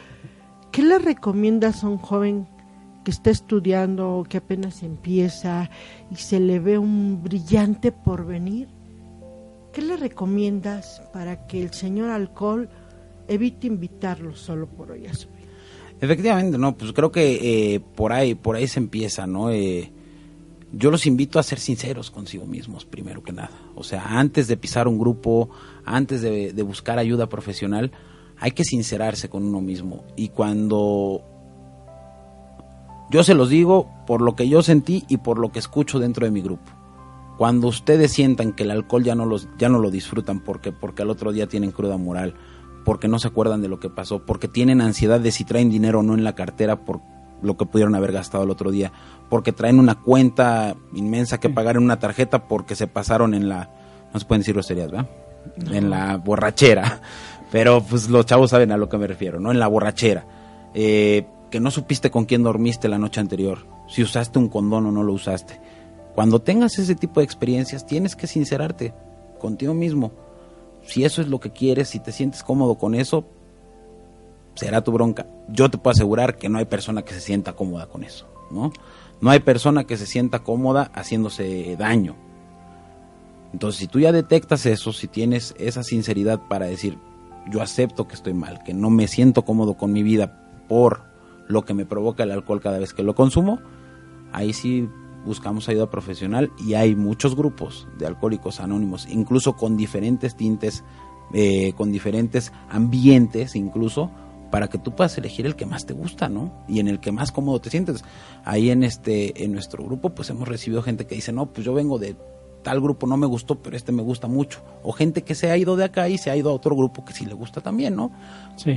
[0.71, 2.47] ¿qué le recomiendas a un joven
[3.03, 5.71] que está estudiando o que apenas empieza
[6.11, 8.67] y se le ve un brillante porvenir?
[9.73, 12.69] ¿Qué le recomiendas para que el señor alcohol
[13.27, 15.29] evite invitarlo solo por hoy a su
[15.99, 19.49] Efectivamente, no, pues creo que eh, por ahí, por ahí se empieza, ¿no?
[19.49, 19.91] Eh,
[20.71, 23.51] yo los invito a ser sinceros consigo mismos, primero que nada.
[23.75, 25.49] O sea, antes de pisar un grupo,
[25.85, 27.91] antes de, de buscar ayuda profesional,
[28.39, 30.03] hay que sincerarse con uno mismo.
[30.15, 31.23] Y cuando
[33.09, 36.25] yo se los digo por lo que yo sentí y por lo que escucho dentro
[36.25, 36.71] de mi grupo.
[37.37, 41.03] Cuando ustedes sientan que el alcohol ya no los ya no lo disfrutan porque porque
[41.03, 42.33] al otro día tienen cruda moral,
[42.87, 45.99] porque no se acuerdan de lo que pasó, porque tienen ansiedad de si traen dinero
[45.99, 47.01] o no en la cartera por
[47.41, 48.93] lo que pudieron haber gastado el otro día,
[49.29, 53.69] porque traen una cuenta inmensa que pagar en una tarjeta porque se pasaron en la,
[54.13, 55.09] no se pueden decir groserías, ¿verdad?
[55.69, 57.01] En la borrachera,
[57.51, 59.51] pero pues los chavos saben a lo que me refiero, ¿no?
[59.51, 60.25] En la borrachera,
[60.73, 64.93] eh, que no supiste con quién dormiste la noche anterior, si usaste un condón o
[64.93, 65.59] no lo usaste.
[66.15, 68.93] Cuando tengas ese tipo de experiencias, tienes que sincerarte
[69.39, 70.13] contigo mismo
[70.87, 73.25] si eso es lo que quieres, si te sientes cómodo con eso,
[74.55, 75.27] será tu bronca.
[75.49, 78.71] Yo te puedo asegurar que no hay persona que se sienta cómoda con eso, ¿no?
[79.21, 82.15] No hay persona que se sienta cómoda haciéndose daño.
[83.53, 86.97] Entonces, si tú ya detectas eso, si tienes esa sinceridad para decir,
[87.49, 91.03] yo acepto que estoy mal, que no me siento cómodo con mi vida por
[91.47, 93.59] lo que me provoca el alcohol cada vez que lo consumo,
[94.33, 94.89] ahí sí
[95.27, 100.83] buscamos ayuda profesional y hay muchos grupos de alcohólicos anónimos, incluso con diferentes tintes,
[101.33, 104.09] eh, con diferentes ambientes incluso,
[104.49, 106.51] para que tú puedas elegir el que más te gusta, ¿no?
[106.67, 108.03] Y en el que más cómodo te sientes.
[108.45, 111.73] Ahí en este, en nuestro grupo, pues hemos recibido gente que dice, no, pues yo
[111.73, 112.15] vengo de
[112.63, 114.61] tal grupo, no me gustó, pero este me gusta mucho.
[114.83, 117.05] O gente que se ha ido de acá y se ha ido a otro grupo
[117.05, 118.11] que sí le gusta también, ¿no?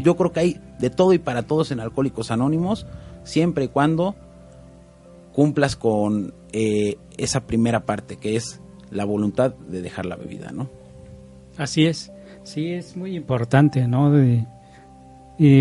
[0.03, 2.87] Yo creo que hay de todo y para todos en Alcohólicos Anónimos,
[3.25, 4.17] siempre y cuando
[5.33, 10.69] cumplas con eh, esa primera parte, que es la voluntad de dejar la bebida, ¿no?
[11.57, 12.13] Así es,
[12.43, 14.11] sí, es muy importante, ¿no?
[14.11, 14.47] De,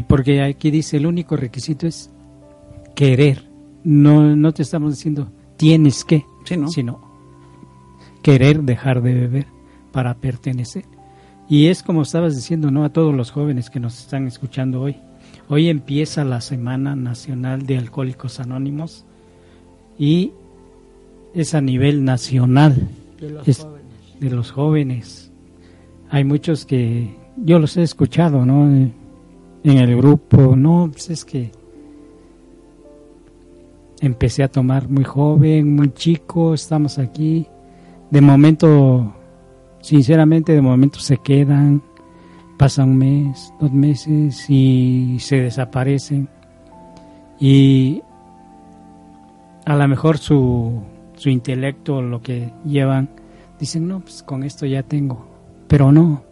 [0.08, 2.10] porque aquí dice, el único requisito es
[2.95, 3.43] querer,
[3.84, 6.25] no, no te estamos diciendo tienes que,
[6.69, 7.01] sino
[8.23, 9.47] querer dejar de beber
[9.91, 10.86] para pertenecer.
[11.49, 12.86] Y es como estabas diciendo, ¿no?
[12.86, 14.95] A todos los jóvenes que nos están escuchando hoy.
[15.49, 19.05] Hoy empieza la Semana Nacional de Alcohólicos Anónimos
[19.99, 20.31] y
[21.35, 22.88] es a nivel nacional
[23.19, 24.19] De los Es- jóvenes.
[24.19, 25.31] de los jóvenes.
[26.09, 28.65] Hay muchos que yo los he escuchado, ¿no?
[28.65, 28.93] En
[29.77, 31.51] el grupo, no, pues es que
[34.01, 37.45] empecé a tomar muy joven, muy chico, estamos aquí.
[38.09, 39.13] De momento,
[39.81, 41.81] sinceramente, de momento se quedan,
[42.57, 46.27] pasa un mes, dos meses y se desaparecen.
[47.39, 48.01] Y
[49.69, 50.82] a lo mejor su,
[51.15, 53.08] su intelecto, lo que llevan,
[53.60, 55.27] dicen, no, pues con esto ya tengo.
[55.67, 56.23] Pero no.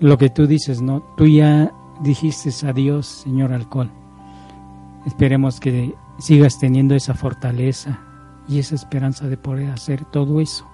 [0.00, 3.88] Lo que tú dices, no, tú ya dijiste adiós, señor alcohol.
[5.06, 8.00] Esperemos que sigas teniendo esa fortaleza
[8.48, 10.66] y esa esperanza de poder hacer todo eso.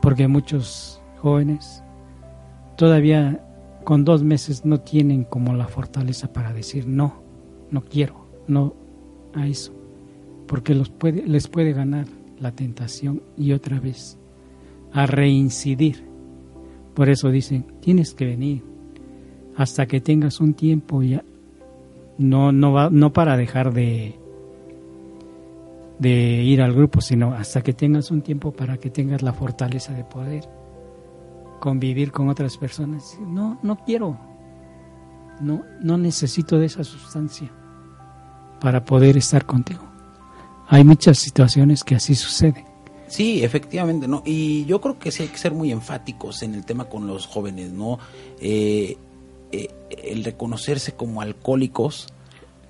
[0.00, 1.84] Porque muchos jóvenes
[2.78, 3.44] todavía
[3.84, 7.22] con dos meses no tienen como la fortaleza para decir no,
[7.70, 8.72] no quiero, no
[9.34, 9.83] a eso.
[10.46, 12.06] Porque los puede, les puede ganar
[12.38, 14.18] la tentación y otra vez
[14.92, 16.04] a reincidir.
[16.94, 18.62] Por eso dicen, tienes que venir
[19.56, 21.24] hasta que tengas un tiempo ya
[22.18, 24.18] no no va no para dejar de
[25.98, 29.92] de ir al grupo, sino hasta que tengas un tiempo para que tengas la fortaleza
[29.92, 30.44] de poder
[31.60, 33.16] convivir con otras personas.
[33.20, 34.18] No, no quiero.
[35.40, 37.50] No no necesito de esa sustancia
[38.60, 39.93] para poder estar contigo.
[40.68, 42.64] Hay muchas situaciones que así suceden.
[43.06, 44.22] Sí, efectivamente, ¿no?
[44.24, 47.26] Y yo creo que sí hay que ser muy enfáticos en el tema con los
[47.26, 47.98] jóvenes, ¿no?
[48.40, 48.96] Eh,
[49.52, 49.68] eh,
[50.02, 52.08] el reconocerse como alcohólicos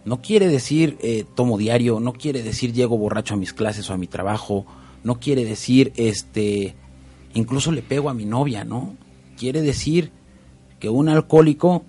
[0.04, 3.94] no quiere decir eh, tomo diario, no quiere decir llego borracho a mis clases o
[3.94, 4.66] a mi trabajo,
[5.02, 6.74] no quiere decir, este,
[7.32, 8.96] incluso le pego a mi novia, ¿no?
[9.38, 10.10] Quiere decir
[10.78, 11.84] que un alcohólico,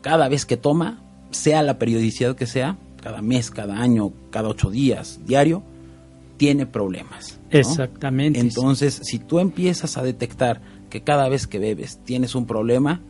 [0.00, 4.68] cada vez que toma, sea la periodicidad que sea, cada mes, cada año, cada ocho
[4.68, 5.62] días, diario,
[6.38, 7.38] tiene problemas.
[7.52, 7.60] ¿no?
[7.60, 8.40] Exactamente.
[8.40, 13.00] Entonces, si tú empiezas a detectar que cada vez que bebes tienes un problema,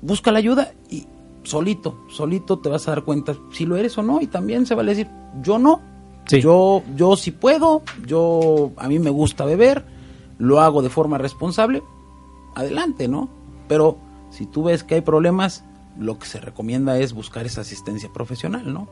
[0.00, 1.08] busca la ayuda y
[1.42, 4.76] solito, solito te vas a dar cuenta si lo eres o no y también se
[4.76, 5.08] vale decir,
[5.42, 5.80] yo no.
[6.26, 6.40] Sí.
[6.40, 9.84] Yo yo sí puedo, yo a mí me gusta beber,
[10.38, 11.82] lo hago de forma responsable,
[12.54, 13.28] adelante, ¿no?
[13.66, 13.98] Pero
[14.30, 15.64] si tú ves que hay problemas,
[15.98, 18.88] lo que se recomienda es buscar esa asistencia profesional, ¿no?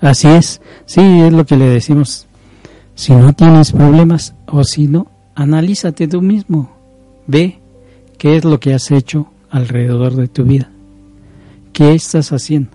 [0.00, 2.26] Así es, sí, es lo que le decimos.
[2.94, 6.74] Si no tienes problemas o si no, analízate tú mismo.
[7.26, 7.60] Ve
[8.18, 10.70] qué es lo que has hecho alrededor de tu vida.
[11.72, 12.70] ¿Qué estás haciendo?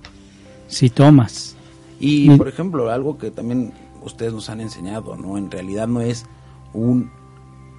[0.67, 1.55] Si tomas.
[1.99, 3.73] Y, Y- por ejemplo, algo que también
[4.03, 5.37] ustedes nos han enseñado, ¿no?
[5.37, 6.25] En realidad no es
[6.73, 7.09] un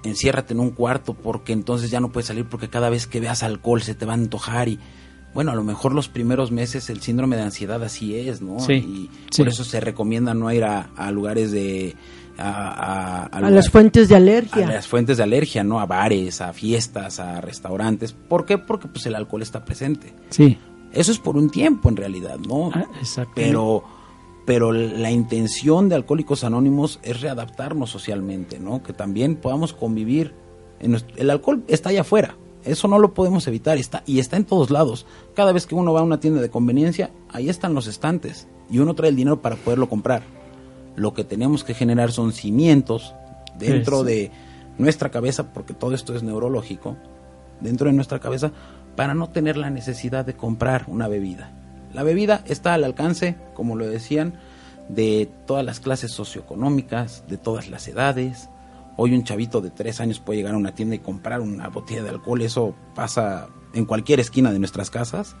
[0.03, 3.41] enciérrate en un cuarto porque entonces ya no puedes salir porque cada vez que veas
[3.43, 4.79] alcohol se te va a antojar y
[5.33, 8.59] bueno, a lo mejor los primeros meses el síndrome de ansiedad así es, ¿no?
[8.59, 9.41] Sí, y sí.
[9.41, 11.95] por eso se recomienda no ir a, a lugares de
[12.37, 14.65] a, a- a A las fuentes de a alergia.
[14.67, 15.79] las fuentes de alergia, ¿no?
[15.79, 18.13] A bares, a fiestas, a restaurantes.
[18.13, 18.57] ¿Por qué?
[18.57, 20.13] Porque pues el alcohol está presente.
[20.29, 20.57] Sí,
[20.91, 22.71] Eso es por un tiempo en realidad, ¿no?
[22.73, 23.33] ah, exacto.
[23.35, 23.83] pero
[24.45, 28.83] pero la intención de Alcohólicos Anónimos es readaptarnos socialmente, ¿no?
[28.83, 30.33] Que también podamos convivir.
[30.81, 34.37] En nuestro- el alcohol está allá afuera, eso no lo podemos evitar, está y está
[34.37, 35.05] en todos lados.
[35.35, 38.79] Cada vez que uno va a una tienda de conveniencia, ahí están los estantes y
[38.79, 40.23] uno trae el dinero para poderlo comprar.
[40.95, 43.13] Lo que tenemos que generar son cimientos
[43.57, 44.31] dentro de
[44.77, 46.95] nuestra cabeza, porque todo esto es neurológico,
[47.61, 48.51] dentro de nuestra cabeza,
[48.95, 51.51] para no tener la necesidad de comprar una bebida.
[51.93, 54.33] La bebida está al alcance, como lo decían,
[54.89, 58.49] de todas las clases socioeconómicas, de todas las edades.
[58.97, 62.03] Hoy un chavito de tres años puede llegar a una tienda y comprar una botella
[62.03, 65.35] de alcohol, eso pasa en cualquier esquina de nuestras casas,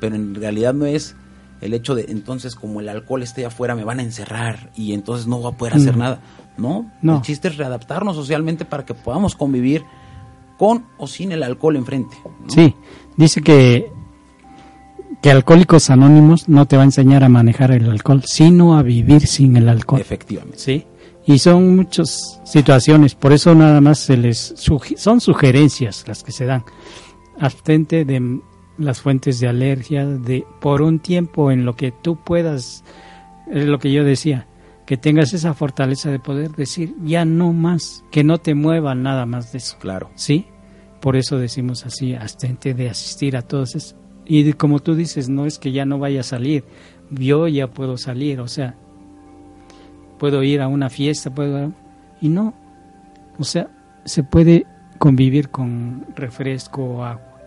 [0.00, 1.14] pero en realidad no es
[1.60, 5.26] el hecho de entonces como el alcohol esté afuera me van a encerrar y entonces
[5.26, 6.02] no voy a poder hacer No.
[6.04, 6.20] nada.
[6.56, 7.16] No, No.
[7.16, 9.84] el chiste es readaptarnos socialmente para que podamos convivir
[10.58, 12.16] con o sin el alcohol enfrente.
[12.24, 12.50] ¿no?
[12.50, 12.74] Sí,
[13.16, 13.90] dice que,
[15.22, 19.26] que Alcohólicos Anónimos no te va a enseñar a manejar el alcohol, sino a vivir
[19.26, 20.00] sin el alcohol.
[20.00, 20.58] Efectivamente.
[20.58, 20.84] Sí,
[21.26, 26.32] y son muchas situaciones, por eso nada más se les sugi- son sugerencias las que
[26.32, 26.64] se dan.
[27.38, 28.40] Abstente de
[28.78, 32.84] las fuentes de alergia de por un tiempo en lo que tú puedas
[33.50, 34.46] es lo que yo decía,
[34.86, 39.26] que tengas esa fortaleza de poder decir ya no más, que no te mueva nada
[39.26, 39.76] más de eso.
[39.78, 40.10] Claro.
[40.14, 40.46] ¿sí?
[41.00, 43.96] Por eso decimos así, abstente de asistir a todos esos.
[44.26, 46.64] Y como tú dices, no es que ya no vaya a salir,
[47.10, 48.76] yo ya puedo salir, o sea,
[50.20, 51.72] puedo ir a una fiesta, puedo...
[52.20, 52.52] Y no,
[53.38, 53.68] o sea,
[54.04, 54.66] se puede
[54.98, 57.40] convivir con refresco o agua.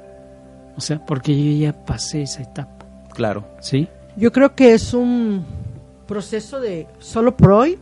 [0.76, 2.88] O sea, porque yo ya pasé esa etapa.
[3.13, 3.45] Claro.
[3.61, 3.88] ¿Sí?
[4.17, 5.45] Yo creo que es un
[6.07, 7.78] proceso de solo por hoy.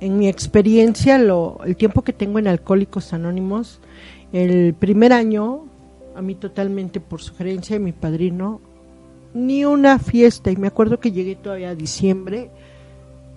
[0.00, 3.80] En mi experiencia, lo, el tiempo que tengo en Alcohólicos Anónimos,
[4.32, 5.66] el primer año,
[6.16, 8.62] a mí totalmente por sugerencia de mi padrino,
[9.34, 10.50] ni una fiesta.
[10.50, 12.50] Y me acuerdo que llegué todavía a diciembre.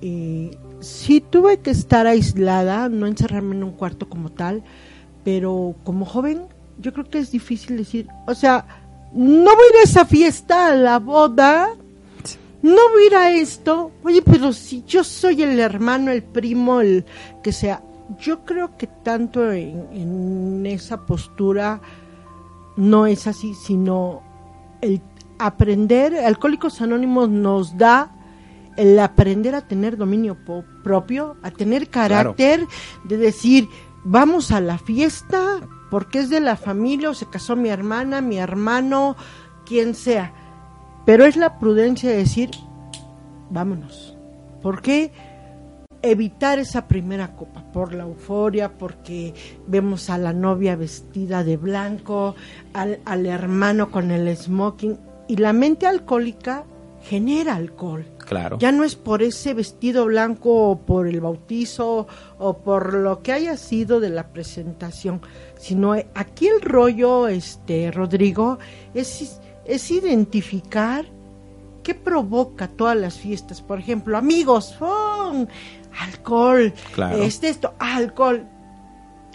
[0.02, 4.64] Y sí tuve que estar aislada, no encerrarme en un cuarto como tal,
[5.24, 6.47] pero como joven
[6.80, 8.66] yo creo que es difícil decir, o sea,
[9.14, 11.70] no voy a ir a esa fiesta, a la boda,
[12.64, 16.82] no voy a ir a esto, oye, pero si yo soy el hermano, el primo,
[16.82, 17.06] el
[17.43, 17.84] que sea,
[18.20, 21.82] yo creo que tanto en, en esa postura
[22.76, 24.22] no es así, sino
[24.82, 25.02] el
[25.38, 28.12] aprender, Alcohólicos Anónimos nos da
[28.82, 30.36] el aprender a tener dominio
[30.84, 32.65] propio, a tener carácter,
[33.03, 33.69] de decir,
[34.03, 35.59] vamos a la fiesta
[35.91, 39.15] porque es de la familia o se casó mi hermana, mi hermano,
[39.67, 40.34] quien sea.
[41.05, 42.49] Pero es la prudencia de decir,
[43.51, 44.17] vámonos.
[44.63, 45.11] ¿Por qué?
[46.01, 49.36] Evitar esa primera copa, por la euforia, porque
[49.67, 52.36] vemos a la novia vestida de blanco,
[52.73, 56.63] al, al hermano con el smoking, y la mente alcohólica
[57.03, 58.05] genera alcohol.
[58.32, 58.57] Claro.
[58.59, 62.07] Ya no es por ese vestido blanco o por el bautizo
[62.39, 65.19] o por lo que haya sido de la presentación,
[65.59, 68.57] sino eh, aquí el rollo, este Rodrigo,
[68.93, 71.07] es, es identificar
[71.84, 73.61] qué provoca todas las fiestas.
[73.61, 75.45] Por ejemplo, amigos, ¡fum!
[75.99, 77.17] alcohol, Claro.
[77.21, 78.45] este esto, alcohol.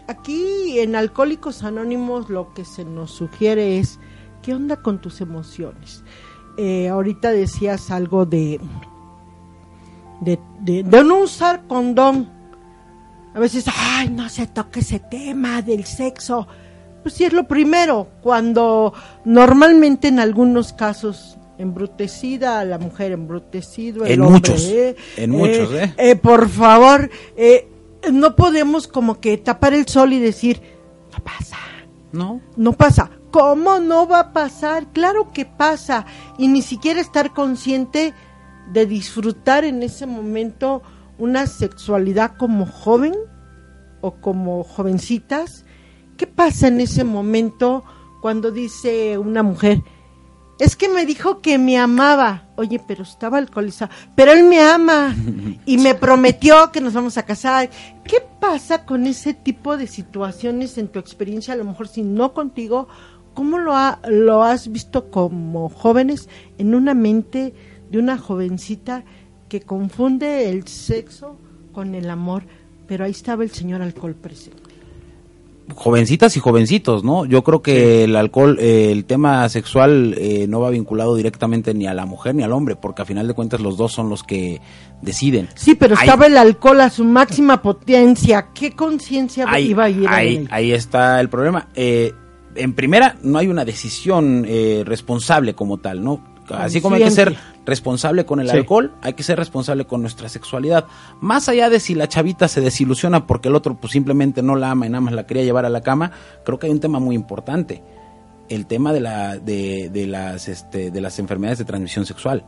[0.08, 3.98] Aquí en Alcohólicos Anónimos lo que se nos sugiere es
[4.40, 6.02] qué onda con tus emociones.
[6.58, 8.60] Eh, ahorita decías algo de,
[10.20, 12.28] de, de, de no usar condón.
[13.34, 16.46] A veces, ay, no se toque ese tema del sexo.
[17.02, 18.08] Pues sí, es lo primero.
[18.22, 18.94] Cuando
[19.24, 24.34] normalmente en algunos casos embrutecida la mujer, embrutecido el En hombre.
[24.34, 24.96] muchos, ¿eh?
[25.16, 25.94] en muchos, ¿eh?
[25.98, 27.68] eh, por favor, eh,
[28.12, 30.60] no podemos como que tapar el sol y decir,
[31.12, 31.56] no pasa.
[32.12, 32.40] ¿No?
[32.56, 33.10] No pasa.
[33.36, 34.86] ¿Cómo no va a pasar?
[34.94, 36.06] Claro que pasa.
[36.38, 38.14] Y ni siquiera estar consciente
[38.72, 40.80] de disfrutar en ese momento
[41.18, 43.12] una sexualidad como joven
[44.00, 45.66] o como jovencitas.
[46.16, 47.84] ¿Qué pasa en ese momento
[48.22, 49.82] cuando dice una mujer,
[50.58, 52.48] es que me dijo que me amaba?
[52.56, 53.92] Oye, pero estaba alcoholizado.
[54.14, 55.14] Pero él me ama
[55.66, 57.68] y me prometió que nos vamos a casar.
[58.04, 61.52] ¿Qué pasa con ese tipo de situaciones en tu experiencia?
[61.52, 62.88] A lo mejor si no contigo,
[63.36, 66.28] ¿cómo lo, ha- lo has visto como jóvenes
[66.58, 67.54] en una mente
[67.90, 69.04] de una jovencita
[69.48, 71.36] que confunde el sexo
[71.72, 72.42] con el amor?
[72.88, 74.62] Pero ahí estaba el señor alcohol presente.
[75.74, 77.24] jovencitas y jovencitos, ¿no?
[77.26, 81.88] Yo creo que el alcohol, eh, el tema sexual eh, no va vinculado directamente ni
[81.88, 84.22] a la mujer ni al hombre, porque a final de cuentas los dos son los
[84.22, 84.60] que
[85.02, 85.48] deciden.
[85.56, 88.48] Sí, pero Ahí- estaba el alcohol a su máxima potencia.
[88.54, 91.68] ¿Qué conciencia iba a ir ahí, ahí está el problema.
[91.74, 92.12] Eh,
[92.56, 96.20] en primera, no hay una decisión eh, responsable como tal, ¿no?
[96.48, 98.56] Así como hay que ser responsable con el Sí.
[98.56, 100.84] alcohol, hay que ser responsable con nuestra sexualidad.
[101.20, 104.70] Más allá de si la chavita se desilusiona porque el otro pues simplemente no la
[104.70, 106.12] ama y nada más la quería llevar a la cama,
[106.44, 107.82] creo que hay un tema muy importante.
[108.48, 112.44] El tema de, la, de, de las, este, de las enfermedades de transmisión sexual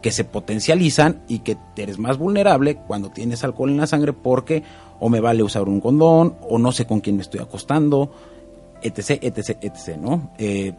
[0.00, 4.62] que se potencializan y que eres más vulnerable cuando tienes alcohol en la sangre porque
[5.00, 8.12] o me vale usar un condón o no sé con quién me estoy acostando,
[8.82, 10.30] etc, etc, etc, ¿no?
[10.38, 10.74] Eh,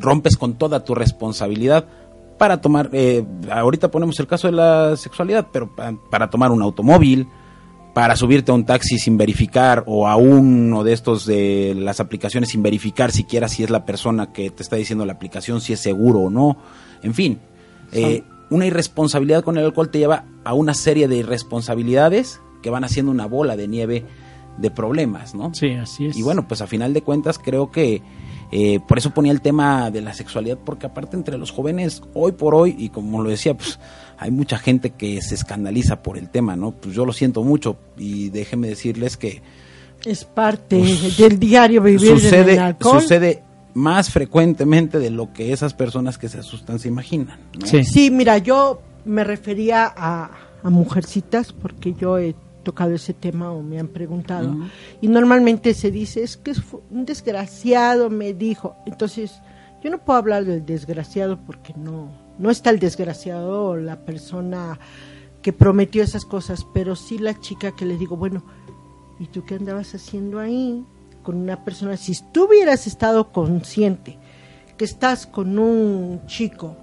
[0.00, 1.86] rompes con toda tu responsabilidad
[2.38, 6.60] para tomar, eh, ahorita ponemos el caso de la sexualidad, pero pa- para tomar un
[6.62, 7.26] automóvil,
[7.94, 12.50] para subirte a un taxi sin verificar o a uno de estos de las aplicaciones
[12.50, 15.80] sin verificar siquiera si es la persona que te está diciendo la aplicación, si es
[15.80, 16.58] seguro o no,
[17.02, 17.38] en fin,
[17.92, 22.84] eh, una irresponsabilidad con el alcohol te lleva a una serie de irresponsabilidades que van
[22.84, 24.04] haciendo una bola de nieve
[24.58, 25.52] de problemas, ¿no?
[25.54, 26.16] Sí, así es.
[26.16, 28.02] Y bueno, pues a final de cuentas creo que
[28.52, 32.32] eh, por eso ponía el tema de la sexualidad, porque aparte entre los jóvenes, hoy
[32.32, 33.78] por hoy, y como lo decía, pues
[34.18, 36.70] hay mucha gente que se escandaliza por el tema, ¿no?
[36.72, 39.42] Pues yo lo siento mucho y déjenme decirles que
[40.04, 40.82] Es parte
[41.18, 43.00] del diario vivir en el sucede, alcohol.
[43.02, 43.42] sucede
[43.74, 47.38] más frecuentemente de lo que esas personas que se asustan se imaginan.
[47.60, 47.66] ¿no?
[47.66, 47.84] Sí.
[47.84, 50.30] Sí, mira, yo me refería a,
[50.62, 52.34] a mujercitas porque yo he
[52.66, 54.56] tocado ese tema o me han preguntado.
[55.00, 56.52] Y normalmente se dice es que
[56.90, 58.74] un desgraciado me dijo.
[58.86, 59.40] Entonces
[59.84, 64.78] yo no puedo hablar del desgraciado porque no no está el desgraciado o la persona
[65.42, 68.44] que prometió esas cosas pero sí la chica que le digo bueno
[69.18, 70.84] y tú qué andabas haciendo ahí
[71.22, 74.18] con una persona si tú hubieras estado consciente
[74.76, 76.76] que estás con un chico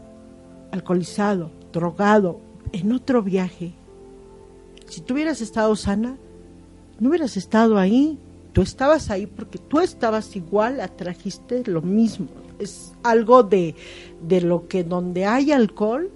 [0.71, 3.73] alcoholizado, drogado, en otro viaje,
[4.93, 6.17] si tú hubieras estado sana,
[6.99, 8.19] no hubieras estado ahí.
[8.51, 12.27] Tú estabas ahí porque tú estabas igual, atrajiste lo mismo.
[12.59, 13.73] Es algo de,
[14.21, 16.11] de lo que donde hay alcohol,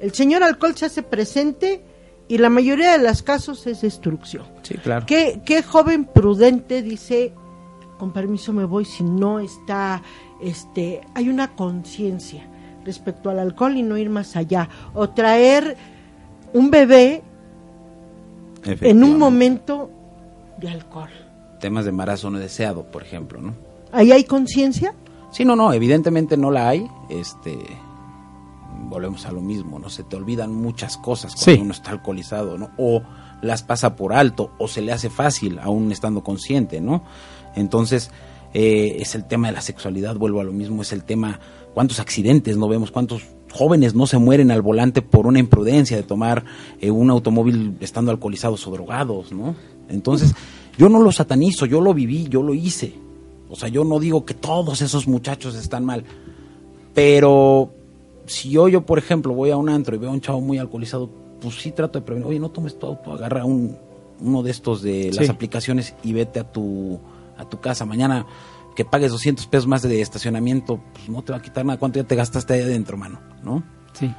[0.00, 1.82] el señor alcohol se hace presente
[2.26, 4.44] y la mayoría de los casos es destrucción.
[4.62, 5.06] Sí, claro.
[5.06, 7.32] ¿Qué, qué joven prudente dice,
[7.98, 10.02] con permiso me voy si no está,
[10.42, 12.44] este, hay una conciencia
[12.84, 14.68] respecto al alcohol y no ir más allá?
[14.94, 15.76] O traer
[16.52, 17.22] un bebé
[18.64, 19.90] en un momento
[20.58, 21.10] de alcohol.
[21.60, 23.54] Temas de embarazo no deseado, por ejemplo, ¿no?
[23.92, 24.94] ¿Ahí hay conciencia?
[25.32, 26.88] Sí, no, no, evidentemente no la hay.
[27.10, 27.58] Este,
[28.88, 29.88] volvemos a lo mismo, ¿no?
[29.90, 31.60] Se te olvidan muchas cosas cuando Sí.
[31.62, 32.70] uno está alcoholizado, ¿no?
[32.78, 33.02] O
[33.42, 37.02] las pasa por alto, o se le hace fácil, aún estando consciente, ¿no?
[37.54, 38.10] Entonces,
[38.54, 41.38] eh, es el tema de la sexualidad, vuelvo a lo mismo, es el tema,
[41.74, 46.02] cuántos accidentes no vemos, cuántos jóvenes no se mueren al volante por una imprudencia de
[46.02, 46.44] tomar
[46.80, 49.54] eh, un automóvil estando alcoholizados o drogados, ¿no?
[49.88, 50.34] Entonces,
[50.76, 52.94] yo no lo satanizo, yo lo viví, yo lo hice.
[53.50, 56.04] O sea, yo no digo que todos esos muchachos están mal,
[56.94, 57.70] pero
[58.26, 60.58] si yo, yo por ejemplo, voy a un antro y veo a un chavo muy
[60.58, 61.08] alcoholizado,
[61.40, 63.76] pues sí trato de prevenir, oye, no tomes tu auto, agarra un,
[64.20, 65.30] uno de estos de las Sí.
[65.30, 66.98] aplicaciones y vete a tu,
[67.36, 67.84] a tu casa.
[67.86, 68.26] Mañana
[68.78, 71.80] que pagues 200 pesos más de estacionamiento, pues no te va a quitar nada.
[71.80, 73.18] ¿Cuánto ya te gastaste ahí adentro, mano?
[73.42, 73.64] ¿No?
[73.92, 74.14] Sí.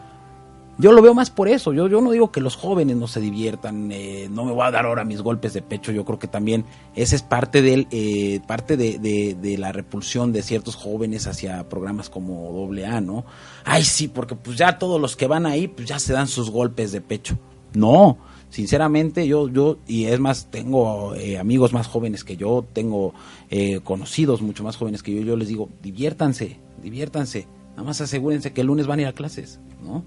[0.78, 1.72] Yo lo veo más por eso.
[1.72, 4.72] Yo, yo no digo que los jóvenes no se diviertan, eh, no me voy a
[4.72, 5.94] dar ahora mis golpes de pecho.
[5.94, 10.34] Yo creo que también esa es parte, del, eh, parte de, de- de la repulsión
[10.34, 13.24] de ciertos jóvenes hacia programas como AA, ¿no?
[13.64, 16.50] Ay, sí, porque pues ya todos los que van ahí, pues ya se dan sus
[16.52, 17.38] golpes de pecho.
[17.74, 18.18] No,
[18.50, 23.14] sinceramente yo, yo y es más, tengo eh, amigos más jóvenes que yo, tengo
[23.50, 27.48] eh, conocidos mucho más jóvenes que yo, yo les digo, diviértanse, diviértanse.
[27.72, 30.04] Nada más asegúrense que el lunes van a ir a clases, ¿no?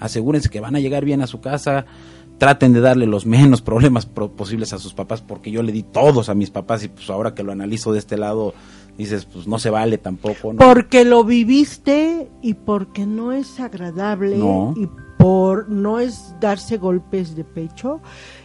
[0.00, 1.86] asegúrense que van a llegar bien a su casa,
[2.38, 5.82] traten de darle los menos problemas pro- posibles a sus papás, porque yo le di
[5.84, 8.54] todos a mis papás y pues ahora que lo analizo de este lado,
[8.98, 10.58] dices, pues no se vale tampoco, ¿no?
[10.58, 14.74] Porque lo viviste y porque no es agradable No.
[14.76, 14.88] y
[15.24, 18.02] por no es darse golpes de pecho.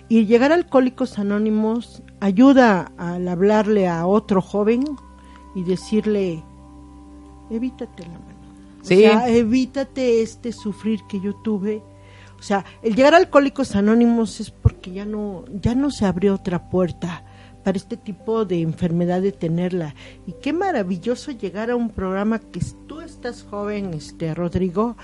[0.07, 4.85] Y llegar a Alcohólicos Anónimos ayuda al hablarle a otro joven
[5.55, 6.41] y decirle,
[7.49, 8.79] evítate la mano.
[8.81, 8.93] Sí.
[8.93, 11.83] O sea, evítate este sufrir que yo tuve.
[12.39, 16.33] O sea, el llegar a Alcohólicos Anónimos es porque ya no, ya no se abrió
[16.33, 17.25] otra puerta
[17.63, 19.93] para este tipo de enfermedad de tenerla.
[20.25, 24.95] Y qué maravilloso llegar a un programa que tú estás joven, este Rodrigo,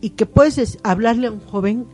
[0.00, 1.86] y que puedes es- hablarle a un joven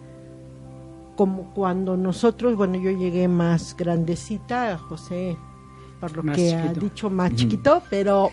[1.17, 5.37] como cuando nosotros, bueno, yo llegué más grandecita, José,
[6.01, 6.81] por lo Más que ha chiquito.
[6.87, 8.31] dicho más chiquito, pero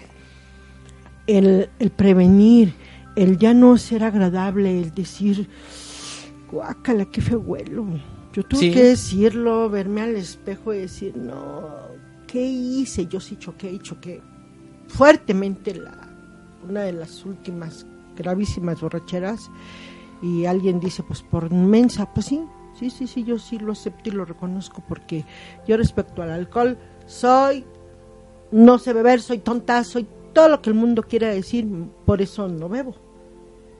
[1.25, 2.73] el, el prevenir,
[3.17, 5.49] el ya no ser agradable, el decir,
[6.51, 7.85] guácala, qué feo huelo.
[8.37, 8.71] Yo tuve Sí.
[8.71, 11.69] que decirlo, verme al espejo y decir, no,
[12.27, 13.07] ¿qué hice?
[13.07, 14.21] Yo sí choqué y choqué
[14.89, 16.07] fuertemente la,
[16.69, 19.49] una de las últimas gravísimas borracheras
[20.21, 22.39] y alguien dice, pues por mensa, pues sí,
[22.77, 25.25] sí, sí, sí, yo sí lo acepto y lo reconozco porque
[25.67, 26.77] yo respecto al alcohol
[27.07, 27.65] soy,
[28.51, 31.67] no sé beber, soy tonta, soy todo lo que el mundo quiera decir,
[32.05, 32.93] por eso no bebo,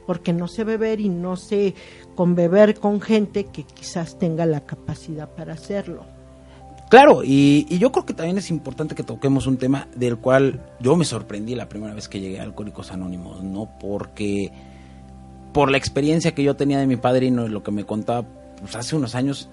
[0.08, 1.76] porque no sé beber y no sé
[2.16, 2.36] con
[2.82, 6.06] con gente que quizás tenga la capacidad para hacerlo.
[6.90, 10.96] Claro, y, yo creo que también es importante que toquemos un tema del cual yo
[10.96, 13.70] me sorprendí la primera vez que llegué a Alcohólicos Anónimos, ¿no?
[13.80, 14.54] Porque
[15.52, 18.26] por la experiencia que yo tenía de mi padrino y lo que me contaba,
[18.62, 19.50] pues hace unos años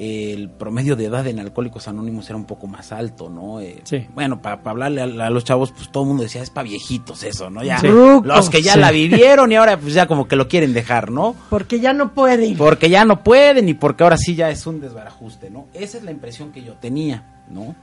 [0.00, 3.60] el promedio de edad en Alcohólicos Anónimos era un poco más alto, ¿no?
[3.60, 4.06] Eh, Sí.
[4.14, 7.24] Bueno, para hablarle a, a los chavos, pues todo el mundo decía, es para viejitos
[7.24, 7.64] eso, ¿no?
[7.64, 7.88] Ya, Sí.
[7.88, 8.78] los que ya Sí.
[8.78, 11.34] la vivieron y ahora pues ya como que lo quieren dejar, ¿no?
[11.50, 12.56] Porque ya no pueden.
[12.56, 15.66] Porque ya no pueden y porque ahora sí ya es un desbarajuste, ¿no?
[15.74, 17.74] Esa es la impresión que yo tenía, ¿no?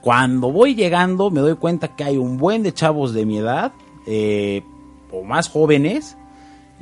[0.00, 3.72] Cuando voy llegando me doy cuenta que hay un buen de chavos de mi edad,
[4.06, 4.62] eh,
[5.10, 6.16] o más jóvenes,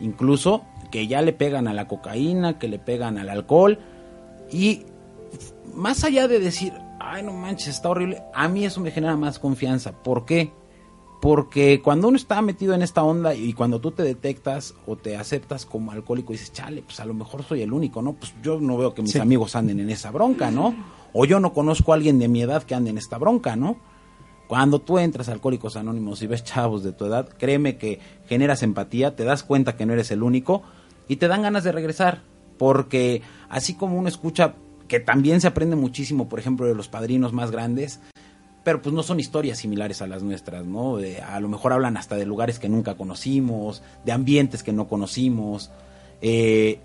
[0.00, 3.78] incluso, que ya le pegan a la cocaína, que le pegan al alcohol,
[4.52, 4.84] y
[5.74, 9.38] más allá de decir, ay no manches, está horrible, a mí eso me genera más
[9.38, 9.92] confianza.
[10.02, 10.52] ¿Por qué?
[11.20, 15.16] Porque cuando uno está metido en esta onda y cuando tú te detectas o te
[15.16, 18.14] aceptas como alcohólico y dices, chale, pues a lo mejor soy el único, ¿no?
[18.14, 19.18] Pues yo no veo que mis Sí.
[19.20, 20.74] amigos anden en esa bronca, ¿no?
[21.12, 23.76] O yo no conozco a alguien de mi edad que ande en esta bronca, ¿no?
[24.48, 28.64] Cuando tú entras a Alcohólicos Anónimos y ves chavos de tu edad, créeme que generas
[28.64, 30.62] empatía, te das cuenta que no eres el único
[31.06, 32.22] y te dan ganas de regresar.
[32.62, 34.54] Porque así como uno escucha
[34.86, 37.98] que también se aprende muchísimo, por ejemplo, de los padrinos más grandes,
[38.62, 40.96] pero pues no son historias similares a las nuestras, ¿no?
[40.96, 44.86] De- a lo mejor hablan hasta de lugares que nunca conocimos, de ambientes que no
[44.86, 45.72] conocimos.
[46.20, 46.78] Eh,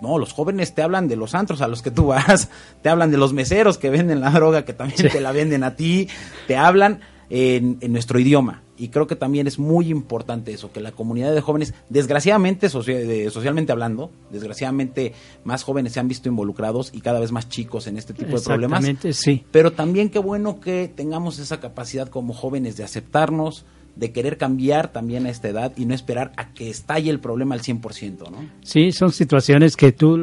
[0.00, 2.48] no, los jóvenes te hablan de los antros a los que tú vas,
[2.82, 5.74] te hablan de los meseros que venden la droga, que también te la venden a
[5.74, 6.06] ti,
[6.46, 7.00] te hablan
[7.36, 8.62] en, en nuestro idioma.
[8.76, 12.98] Y creo que también es muy importante eso, que la comunidad de jóvenes, desgraciadamente, socia-
[12.98, 15.12] de- socialmente hablando, desgraciadamente
[15.44, 18.42] más jóvenes se han visto involucrados y cada vez más chicos en este tipo de
[18.42, 18.80] problemas.
[18.84, 19.44] Exactamente, sí.
[19.50, 23.64] Pero también qué bueno que tengamos esa capacidad como jóvenes de aceptarnos,
[23.96, 27.54] de querer cambiar también a esta edad y no esperar a que estalle el problema
[27.56, 28.38] al 100%, ¿no?
[28.62, 30.16] Sí, son situaciones que tú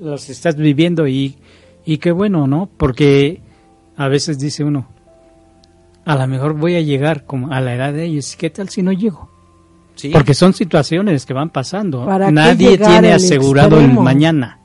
[0.00, 1.36] las estás viviendo y,
[1.84, 2.68] y qué bueno, ¿no?
[2.76, 3.40] Porque
[3.96, 4.88] a veces dice uno,
[6.08, 8.82] a lo mejor voy a llegar como a la edad de ellos, ¿qué tal si
[8.82, 9.28] no llego?
[9.94, 10.08] Sí.
[10.10, 12.06] Porque son situaciones que van pasando.
[12.06, 14.58] ¿Para qué Nadie tiene asegurado el mañana.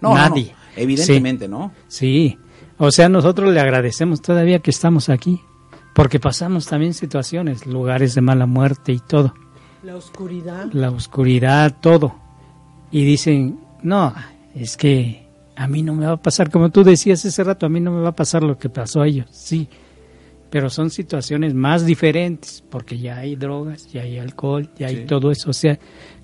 [0.00, 0.54] No, no, no, nadie.
[0.76, 1.72] evidentemente, ¿no?
[1.88, 2.38] Sí,
[2.78, 5.40] o sea, nosotros le agradecemos todavía que estamos aquí,
[5.96, 9.34] porque pasamos también situaciones, lugares de mala muerte y todo,
[9.82, 10.68] La oscuridad.
[10.72, 12.14] la oscuridad, todo.
[12.92, 14.14] Y dicen, no,
[14.54, 15.26] es que
[15.56, 17.90] a mí no me va a pasar, como tú decías ese rato, a mí no
[17.90, 19.68] me va a pasar lo que pasó a ellos, sí.
[20.50, 25.30] Pero son situaciones más diferentes, porque ya hay drogas, ya hay alcohol, ya hay todo
[25.30, 25.78] eso, o sea,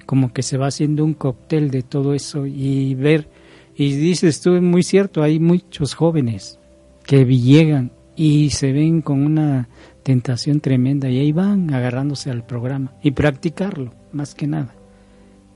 [0.06, 3.28] como que se va haciendo un cóctel de todo eso y ver,
[3.76, 6.58] y dices tú, muy cierto, hay muchos jóvenes
[7.04, 9.68] que llegan y se ven con una
[10.02, 14.74] tentación tremenda y ahí van agarrándose al programa y practicarlo, más que nada,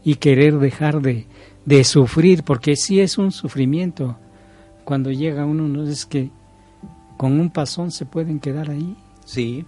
[0.05, 1.27] y querer dejar de,
[1.65, 4.17] de sufrir, porque sí es un sufrimiento.
[4.85, 6.31] Cuando llega uno, no es que
[7.17, 8.97] con un pasón se pueden quedar ahí.
[9.25, 9.65] Sí.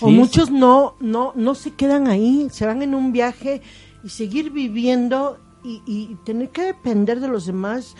[0.00, 3.60] O Sí, muchos no, no, no se quedan ahí, se van en un viaje
[4.02, 7.94] y seguir viviendo y, y tener que depender de los demás.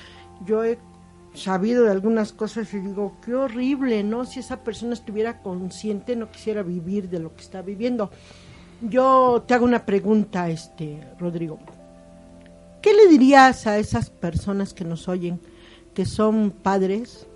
[0.46, 0.78] Yo he
[1.34, 4.24] sabido de algunas cosas y digo, qué horrible, ¿no?
[4.24, 8.10] Si esa persona estuviera consciente, no quisiera vivir de lo que está viviendo.
[8.80, 11.58] Yo te hago una pregunta, este, Rodrigo.
[12.80, 15.40] ¿Qué le dirías a esas personas que nos oyen,
[15.94, 17.28] que son padres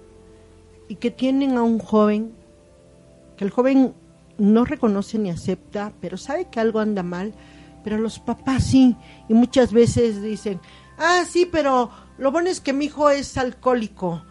[0.89, 2.33] y que tienen a un joven
[3.37, 3.93] que el joven
[4.39, 7.35] no reconoce ni acepta, pero sabe que algo anda mal,
[7.85, 8.97] pero los papás sí,
[9.29, 10.61] y muchas veces dicen,
[10.99, 14.23] ah, sí, pero lo bueno es que mi hijo es alcohólico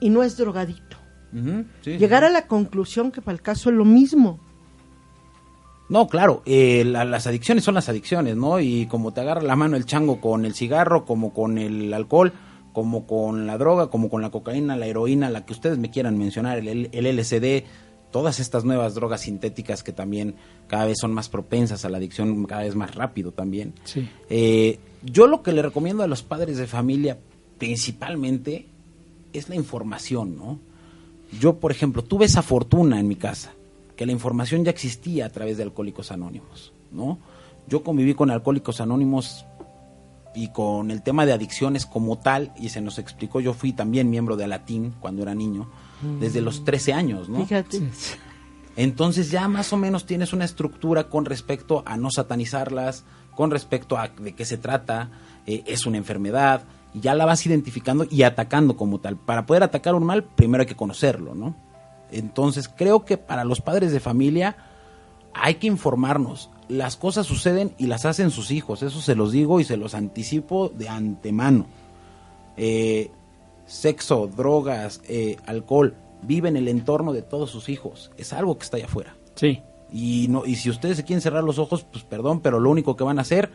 [0.00, 0.96] y no es drogadito.
[1.82, 2.26] Sí, Llegar sí.
[2.26, 4.40] a la conclusión que para el caso es lo mismo.
[5.90, 8.60] No, claro, eh, la- las adicciones son las adicciones, ¿no?
[8.60, 12.32] Y como te agarra la mano el chango con el cigarro, como con el alcohol,
[12.78, 16.16] como con la droga, como con la cocaína, la heroína, la que ustedes me quieran
[16.16, 17.64] mencionar, el, el LSD,
[18.12, 20.36] todas estas nuevas drogas sintéticas que también
[20.68, 23.74] cada vez son más propensas a la adicción, cada vez más rápido también.
[23.82, 24.08] Sí.
[24.30, 27.18] Eh, yo lo que le recomiendo a los padres de familia
[27.58, 28.66] principalmente
[29.32, 30.60] es la información, ¿no?
[31.40, 33.54] Yo, por ejemplo, tuve esa fortuna en mi casa,
[33.96, 37.18] que la información ya existía a través de Alcohólicos Anónimos, ¿no?
[37.66, 39.44] Yo conviví con Alcohólicos Anónimos
[40.38, 44.08] y con el tema de adicciones como tal, y se nos explicó, yo fui también
[44.08, 45.68] miembro de Alatín cuando era niño,
[46.20, 47.44] desde los 13 años, ¿no?
[47.44, 47.82] Fíjate.
[48.76, 53.02] Entonces ya más o menos tienes una estructura con respecto a no satanizarlas,
[53.34, 55.10] con respecto a de qué se trata,
[55.44, 56.62] eh, es una enfermedad,
[56.94, 59.16] y ya la vas identificando y atacando como tal.
[59.16, 61.56] Para poder atacar un mal, primero hay que conocerlo, ¿no?
[62.12, 64.56] Entonces creo que para los padres de familia
[65.34, 66.48] hay que informarnos.
[66.68, 69.94] Las cosas suceden y las hacen sus hijos, eso se los digo y se los
[69.94, 71.66] anticipo de antemano.
[72.56, 73.10] Eh,
[73.66, 78.10] sexo, drogas, eh, alcohol, vive en el entorno de todos sus hijos.
[78.16, 79.16] Es algo que está allá afuera.
[79.34, 79.62] Sí,
[79.92, 82.96] Y, no, y si ustedes se quieren cerrar los ojos, pues perdón, pero lo único
[82.96, 83.50] que van a hacer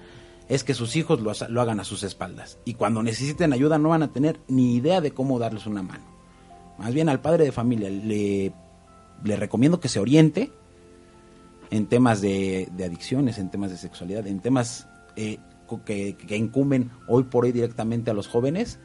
[0.49, 2.57] es que sus hijos lo, ha- lo hagan a sus espaldas.
[2.65, 6.03] Y cuando necesiten ayuda no van a tener ni idea de cómo darles una mano.
[6.79, 8.51] Más bien al padre de familia le,
[9.23, 10.51] le recomiendo que se oriente
[11.73, 15.39] en temas de, de adicciones, en temas de sexualidad, en temas eh,
[15.85, 18.79] que, que incumben hoy por hoy directamente a los jóvenes.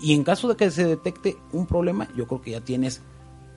[0.00, 3.02] Y en caso de que se detecte un problema, yo creo que ya tienes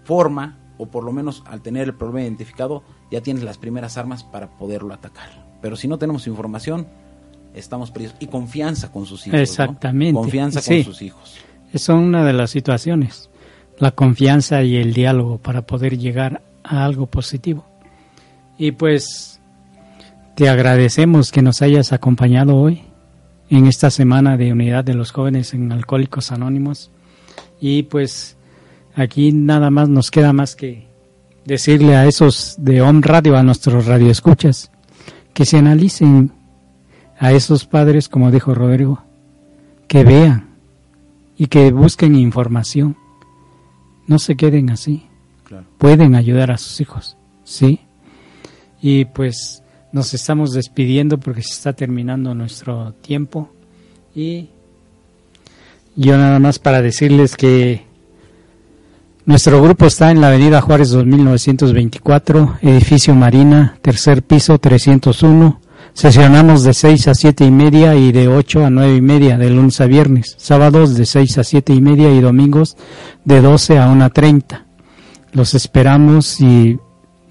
[0.03, 4.25] forma, o por lo menos al tener el problema identificado, ya tienes las primeras armas
[4.25, 5.29] para poderlo atacar.
[5.61, 6.87] Pero si no tenemos información,
[7.53, 8.15] estamos perdidos.
[8.19, 9.37] Y confianza con sus hijos.
[9.37, 9.41] ¿no?
[9.41, 10.83] Exactamente, Confianza sí.
[10.83, 11.37] con sus hijos.
[11.71, 13.29] Esa es una de las situaciones,
[13.77, 17.72] la confianza y el diálogo para poder llegar a algo positivo.
[18.57, 19.39] Y pues
[20.35, 22.83] te agradecemos que nos hayas acompañado hoy
[23.49, 26.91] en esta semana de unidad de los jóvenes en Alcohólicos Anónimos.
[27.59, 28.35] Y pues
[28.95, 30.87] aquí nada más nos queda más que
[31.45, 34.71] decirle a esos de Home Radio, a nuestros radioescuchas,
[35.33, 36.31] que se analicen
[37.19, 39.03] a esos padres, como dijo Rodrigo,
[39.87, 40.49] que vean
[41.37, 42.97] y que busquen información.
[44.07, 45.07] No se queden así.
[45.77, 47.81] pueden ayudar a sus hijos, ¿sí?
[48.83, 49.63] Y pues
[49.93, 53.49] nos estamos despidiendo porque se está terminando nuestro tiempo
[54.13, 54.49] y
[55.95, 57.85] yo nada más para decirles que
[59.25, 65.61] nuestro grupo está en la Avenida Juárez 2924, edificio Marina, tercer piso 301.
[65.93, 69.49] Sesionamos de 6 a 7 y media y de 8 a 9 y media de
[69.49, 70.35] lunes a viernes.
[70.37, 72.75] Sábados de 6 a 7 y media y domingos
[73.23, 74.65] de 12 a 1.30.
[75.31, 76.79] Los esperamos y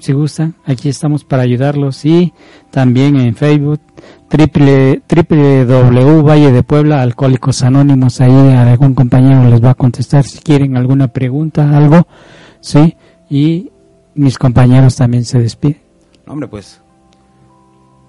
[0.03, 2.05] si gustan, aquí estamos para ayudarlos.
[2.05, 2.33] Y
[2.73, 3.81] también en Facebook
[4.29, 10.41] triple, w Valle de Puebla Alcohólicos Anónimos ahí algún compañero les va a contestar si
[10.41, 12.07] quieren alguna pregunta algo
[12.61, 12.97] sí
[13.31, 13.71] y
[14.15, 15.81] mis compañeros también se despiden.
[16.27, 16.81] Hombre pues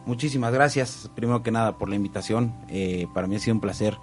[0.08, 2.56] muchísimas gracias primero que nada por la invitación.
[2.70, 3.98] Eh, para mí ha sido un placer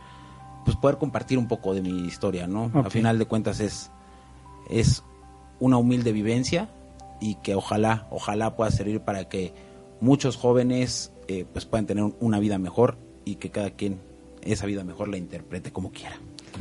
[0.65, 3.91] pues poder compartir un poco de mi historia no a final de cuentas es
[4.69, 5.03] es
[5.59, 6.69] una humilde vivencia
[7.21, 9.53] y que ojalá, ojalá pueda servir para que
[10.01, 14.01] muchos jóvenes eh, pues puedan tener una vida mejor y que cada quien
[14.43, 16.19] esa vida mejor la interprete como quiera.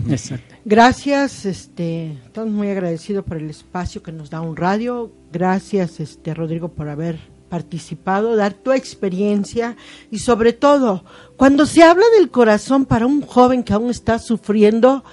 [0.08, 0.56] Exacto.
[0.66, 5.12] Gracias, este, estamos muy agradecidos por el espacio que nos da un radio.
[5.32, 9.76] Gracias, este, Rodrigo, por haber participado, dar tu experiencia
[10.12, 11.04] y sobre todo,
[11.36, 15.04] cuando se habla del corazón para un joven que aún está sufriendo,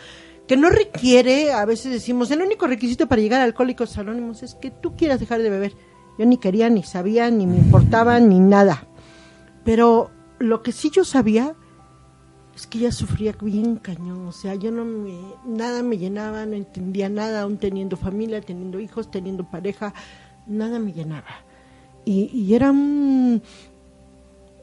[0.47, 4.55] que no requiere, a veces decimos, el único requisito para llegar a Alcohólicos Anónimos es
[4.55, 5.75] que tú quieras dejar de beber.
[6.19, 8.87] Yo ni quería, ni sabía, ni me importaba, ni nada.
[9.65, 11.55] Pero lo que sí yo sabía
[12.55, 16.55] es que ella sufría bien cañón, o sea, yo no me, nada me llenaba, no
[16.55, 19.93] entendía nada, aún teniendo familia, teniendo hijos, teniendo pareja,
[20.47, 21.45] nada me llenaba.
[22.07, 23.43] Y, y era un,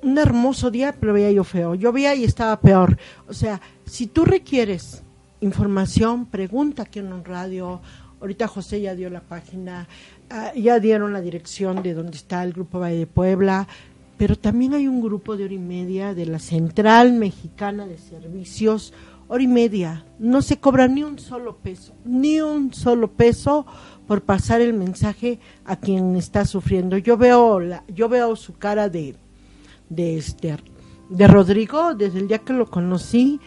[0.01, 1.75] un hermoso día, pero veía yo feo.
[1.75, 2.97] Yo veía y estaba peor.
[3.27, 5.02] O sea, si tú requieres
[5.43, 7.81] información, pregunta aquí en un radio.
[8.21, 9.87] Ahorita José ya dio la página,
[10.29, 13.67] ah, ya dieron la dirección de donde está el Grupo Valle de Puebla,
[14.17, 18.93] pero también hay un grupo de hora y media de la Central Mexicana de Servicios,
[19.27, 20.05] hora y media.
[20.19, 23.65] No se cobra ni un solo peso, ni un solo peso
[24.07, 26.97] por pasar el mensaje a quien está sufriendo.
[26.97, 29.15] Yo veo, la, yo veo su cara de,
[29.89, 30.55] de, este,
[31.09, 33.41] de Rodrigo desde el día que lo conocí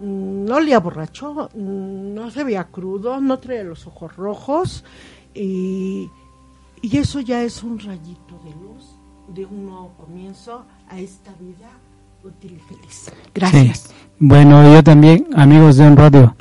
[0.00, 4.84] no le borracho, no se veía crudo, no traía los ojos rojos
[5.34, 6.08] y,
[6.82, 8.96] y, eso ya es un rayito de luz
[9.34, 11.70] de un nuevo comienzo a esta vida
[12.24, 13.12] útil y feliz.
[13.34, 13.92] Gracias.
[14.18, 16.34] Bueno, yo también, amigos de un radio,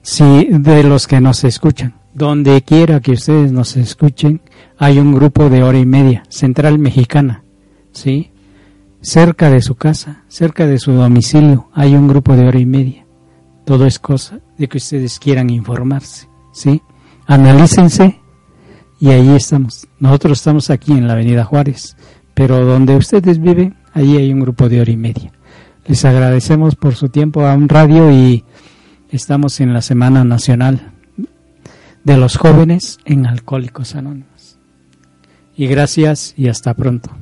[0.00, 4.40] si de los que nos escuchan, donde quiera que ustedes nos escuchen,
[4.78, 7.44] hay un grupo de hora y media, Central Mexicana,
[7.92, 8.31] ¿sí?
[9.02, 13.04] Cerca de su casa, cerca de su domicilio, hay un grupo de hora y media.
[13.66, 16.80] Todo es cosa de que ustedes quieran informarse, ¿sí?
[17.26, 18.20] Analícense
[18.98, 19.86] y ahí estamos.
[19.98, 21.96] Nosotros estamos aquí en la Avenida Juárez,
[22.34, 25.32] pero donde ustedes viven, ahí hay un grupo de hora y media.
[25.86, 28.44] Les agradecemos por su tiempo a un radio y
[29.10, 30.92] estamos en la Semana Nacional
[32.04, 34.58] de los Jóvenes en Alcohólicos Anónimos.
[35.56, 37.21] Y gracias y hasta pronto.